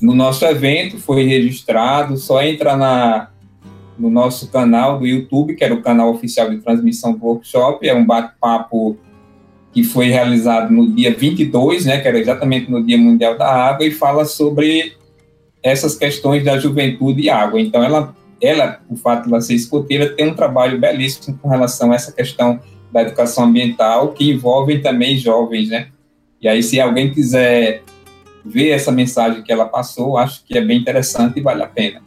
no 0.00 0.14
nosso 0.14 0.44
evento, 0.44 1.00
foi 1.00 1.24
registrado, 1.24 2.16
só 2.16 2.40
entra 2.40 2.76
na, 2.76 3.30
no 3.98 4.08
nosso 4.08 4.48
canal 4.52 5.00
do 5.00 5.04
YouTube, 5.04 5.56
que 5.56 5.64
era 5.64 5.74
o 5.74 5.82
canal 5.82 6.14
oficial 6.14 6.48
de 6.48 6.58
transmissão 6.58 7.12
do 7.12 7.26
workshop, 7.26 7.88
é 7.88 7.92
um 7.92 8.06
bate-papo 8.06 8.96
que 9.72 9.82
foi 9.82 10.10
realizado 10.10 10.72
no 10.72 10.92
dia 10.92 11.12
22, 11.12 11.86
né, 11.86 11.98
que 11.98 12.06
era 12.06 12.20
exatamente 12.20 12.70
no 12.70 12.84
Dia 12.86 12.98
Mundial 12.98 13.36
da 13.36 13.52
Água, 13.52 13.84
e 13.84 13.90
fala 13.90 14.24
sobre 14.24 14.92
essas 15.62 15.94
questões 15.94 16.44
da 16.44 16.58
juventude 16.58 17.22
e 17.22 17.30
água. 17.30 17.60
Então, 17.60 17.82
ela, 17.82 18.14
ela, 18.40 18.80
o 18.88 18.96
fato 18.96 19.24
de 19.24 19.30
ela 19.30 19.40
ser 19.40 19.54
escoteira, 19.54 20.08
tem 20.14 20.28
um 20.28 20.34
trabalho 20.34 20.78
belíssimo 20.78 21.38
com 21.38 21.48
relação 21.48 21.92
a 21.92 21.94
essa 21.94 22.12
questão 22.12 22.60
da 22.92 23.02
educação 23.02 23.44
ambiental, 23.44 24.12
que 24.12 24.30
envolve 24.30 24.80
também 24.80 25.16
jovens, 25.16 25.68
né? 25.68 25.88
E 26.40 26.48
aí, 26.48 26.62
se 26.62 26.80
alguém 26.80 27.12
quiser 27.12 27.82
ver 28.44 28.70
essa 28.70 28.90
mensagem 28.90 29.42
que 29.42 29.52
ela 29.52 29.66
passou, 29.66 30.16
acho 30.16 30.44
que 30.44 30.56
é 30.56 30.60
bem 30.60 30.78
interessante 30.78 31.38
e 31.38 31.42
vale 31.42 31.62
a 31.62 31.66
pena. 31.66 32.02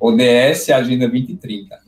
ODS 0.00 0.70
Agenda 0.70 1.08
2030. 1.08 1.78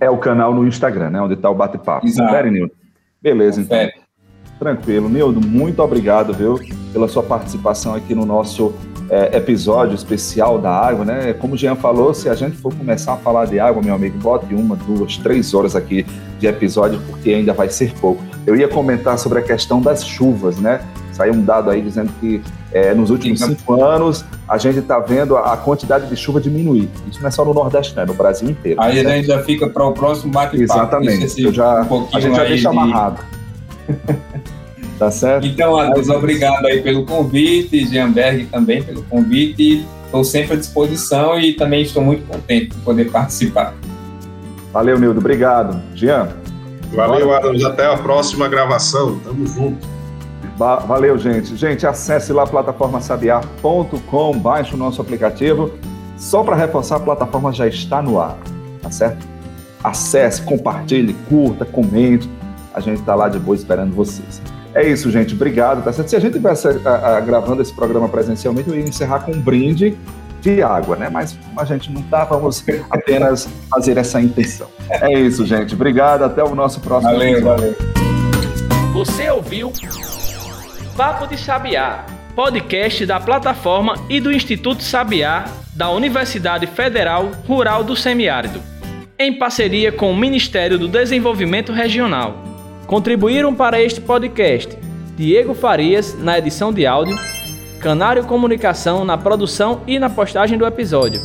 É 0.00 0.08
o 0.10 0.18
canal 0.18 0.54
no 0.54 0.66
Instagram, 0.66 1.10
né? 1.10 1.20
Onde 1.20 1.34
está 1.34 1.50
o 1.50 1.54
bate-papo. 1.54 2.06
Confere, 2.06 2.50
Nildo? 2.50 2.72
Beleza, 3.20 3.62
Confere. 3.62 3.92
então. 3.94 4.10
Tranquilo. 4.58 5.08
Nildo, 5.08 5.40
muito 5.40 5.82
obrigado, 5.82 6.34
viu, 6.34 6.58
pela 6.92 7.08
sua 7.08 7.22
participação 7.22 7.94
aqui 7.94 8.14
no 8.14 8.26
nosso 8.26 8.74
é, 9.10 9.36
episódio 9.36 9.94
especial 9.94 10.58
da 10.58 10.70
água, 10.70 11.04
né? 11.04 11.32
Como 11.32 11.54
o 11.54 11.56
Jean 11.56 11.74
falou, 11.74 12.14
se 12.14 12.28
a 12.28 12.34
gente 12.34 12.56
for 12.56 12.72
começar 12.72 13.14
a 13.14 13.16
falar 13.16 13.46
de 13.46 13.58
água, 13.58 13.82
meu 13.82 13.94
amigo, 13.94 14.16
bote 14.18 14.54
uma, 14.54 14.76
duas, 14.76 15.16
três 15.16 15.52
horas 15.52 15.74
aqui 15.74 16.06
de 16.38 16.46
episódio, 16.46 17.00
porque 17.08 17.30
ainda 17.30 17.52
vai 17.52 17.68
ser 17.68 17.92
pouco. 17.94 18.22
Eu 18.46 18.54
ia 18.54 18.68
comentar 18.68 19.18
sobre 19.18 19.40
a 19.40 19.42
questão 19.42 19.82
das 19.82 20.06
chuvas, 20.06 20.58
né? 20.58 20.80
Saiu 21.12 21.34
um 21.34 21.44
dado 21.44 21.70
aí 21.70 21.82
dizendo 21.82 22.12
que 22.20 22.40
é, 22.72 22.94
nos 22.94 23.10
últimos 23.10 23.40
cinco 23.40 23.82
anos 23.82 24.24
a 24.48 24.56
gente 24.56 24.78
está 24.78 25.00
vendo 25.00 25.36
a, 25.36 25.56
quantidade 25.56 26.06
de 26.06 26.16
chuva 26.16 26.40
diminuir. 26.40 26.88
Isso 27.10 27.20
não 27.20 27.28
é 27.28 27.30
só 27.32 27.44
no 27.44 27.52
Nordeste, 27.52 27.96
né? 27.96 28.04
No 28.06 28.14
Brasil 28.14 28.48
inteiro. 28.48 28.80
Aí 28.80 29.02
né? 29.02 29.12
a 29.12 29.16
gente 29.16 29.26
já 29.26 29.42
fica 29.42 29.68
para 29.68 29.84
o 29.84 29.92
próximo 29.92 30.32
bate-papo. 30.32 30.62
Exatamente. 30.62 31.42
Eu 31.42 31.52
já, 31.52 31.82
um 31.82 32.06
a 32.14 32.20
gente 32.20 32.36
já 32.36 32.44
deixa 32.44 32.70
amarrado. 32.70 33.20
Tá 35.00 35.10
certo? 35.10 35.46
Então, 35.46 35.78
Adeus, 35.78 36.10
obrigado 36.10 36.66
aí 36.66 36.82
pelo 36.82 37.06
convite, 37.06 37.86
Jeanberg 37.86 38.44
também 38.44 38.82
pelo 38.82 39.02
convite. 39.04 39.86
Estou 40.04 40.22
sempre 40.22 40.52
à 40.52 40.56
disposição 40.56 41.40
e 41.40 41.54
também 41.54 41.80
estou 41.80 42.02
muito 42.04 42.26
contente 42.26 42.66
de 42.66 42.76
poder 42.82 43.10
participar. 43.10 43.72
Valeu, 44.70 45.00
Nildo. 45.00 45.18
Obrigado. 45.18 45.80
Jean. 45.94 46.28
Valeu, 46.92 47.34
Adams. 47.34 47.64
Até 47.64 47.86
a 47.86 47.96
próxima 47.96 48.46
gravação. 48.46 49.18
Tamo 49.20 49.46
junto. 49.46 49.88
Valeu, 50.58 51.16
gente. 51.16 51.56
Gente, 51.56 51.86
acesse 51.86 52.30
lá 52.30 52.46
plataformasabiar.com, 52.46 54.38
baixe 54.38 54.74
o 54.74 54.76
nosso 54.76 55.00
aplicativo. 55.00 55.70
Só 56.18 56.42
para 56.42 56.54
reforçar, 56.54 56.96
a 56.96 57.00
plataforma 57.00 57.50
já 57.54 57.66
está 57.66 58.02
no 58.02 58.20
ar, 58.20 58.36
tá 58.82 58.90
certo? 58.90 59.26
Acesse, 59.82 60.42
compartilhe, 60.42 61.14
curta, 61.26 61.64
comente. 61.64 62.28
A 62.74 62.80
gente 62.80 63.00
está 63.00 63.14
lá 63.14 63.30
de 63.30 63.38
boa 63.38 63.56
esperando 63.56 63.94
vocês. 63.94 64.42
É 64.74 64.86
isso, 64.86 65.10
gente. 65.10 65.34
Obrigado, 65.34 65.82
tá 65.82 65.92
certo? 65.92 66.08
Se 66.08 66.16
a 66.16 66.20
gente 66.20 66.34
tivesse 66.34 66.68
a, 66.68 66.70
a, 66.70 67.16
ah, 67.16 67.20
gravando 67.20 67.60
esse 67.60 67.72
programa 67.72 68.08
presencialmente, 68.08 68.68
eu 68.68 68.76
ia 68.76 68.82
encerrar 68.82 69.20
com 69.20 69.32
um 69.32 69.40
brinde 69.40 69.96
de 70.40 70.62
água, 70.62 70.96
né? 70.96 71.08
Mas 71.10 71.32
como 71.32 71.60
a 71.60 71.64
gente 71.64 71.92
não 71.92 72.02
tá, 72.02 72.24
vamos 72.24 72.64
apenas 72.88 73.48
fazer 73.68 73.96
essa 73.98 74.20
intenção. 74.20 74.68
É 74.88 75.12
isso, 75.12 75.44
gente. 75.44 75.74
Obrigado. 75.74 76.22
Até 76.24 76.42
o 76.42 76.54
nosso 76.54 76.80
próximo 76.80 77.12
valeu, 77.12 77.28
episódio. 77.28 77.76
Valeu. 77.78 78.92
Você 78.92 79.30
ouviu 79.30 79.72
Papo 80.96 81.26
de 81.26 81.38
Sabiá, 81.38 82.04
podcast 82.34 83.06
da 83.06 83.18
plataforma 83.18 83.94
e 84.08 84.20
do 84.20 84.32
Instituto 84.32 84.82
Sabiá 84.82 85.44
da 85.74 85.90
Universidade 85.90 86.66
Federal 86.66 87.30
Rural 87.46 87.82
do 87.82 87.96
Semiárido, 87.96 88.60
em 89.18 89.38
parceria 89.38 89.90
com 89.90 90.10
o 90.10 90.16
Ministério 90.16 90.78
do 90.78 90.88
Desenvolvimento 90.88 91.72
Regional. 91.72 92.49
Contribuíram 92.90 93.54
para 93.54 93.80
este 93.80 94.00
podcast 94.00 94.76
Diego 95.16 95.54
Farias 95.54 96.18
na 96.18 96.36
edição 96.36 96.72
de 96.72 96.84
áudio, 96.88 97.16
Canário 97.80 98.24
Comunicação 98.24 99.04
na 99.04 99.16
produção 99.16 99.82
e 99.86 99.96
na 99.96 100.10
postagem 100.10 100.58
do 100.58 100.66
episódio. 100.66 101.22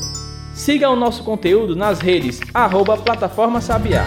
Siga 0.54 0.91
o 0.91 0.95
nosso 0.95 1.23
conteúdo 1.23 1.75
nas 1.75 1.99
redes 1.99 2.39
arroba 2.54 2.95
Plataforma 2.95 3.62
Sabiá. 3.62 4.06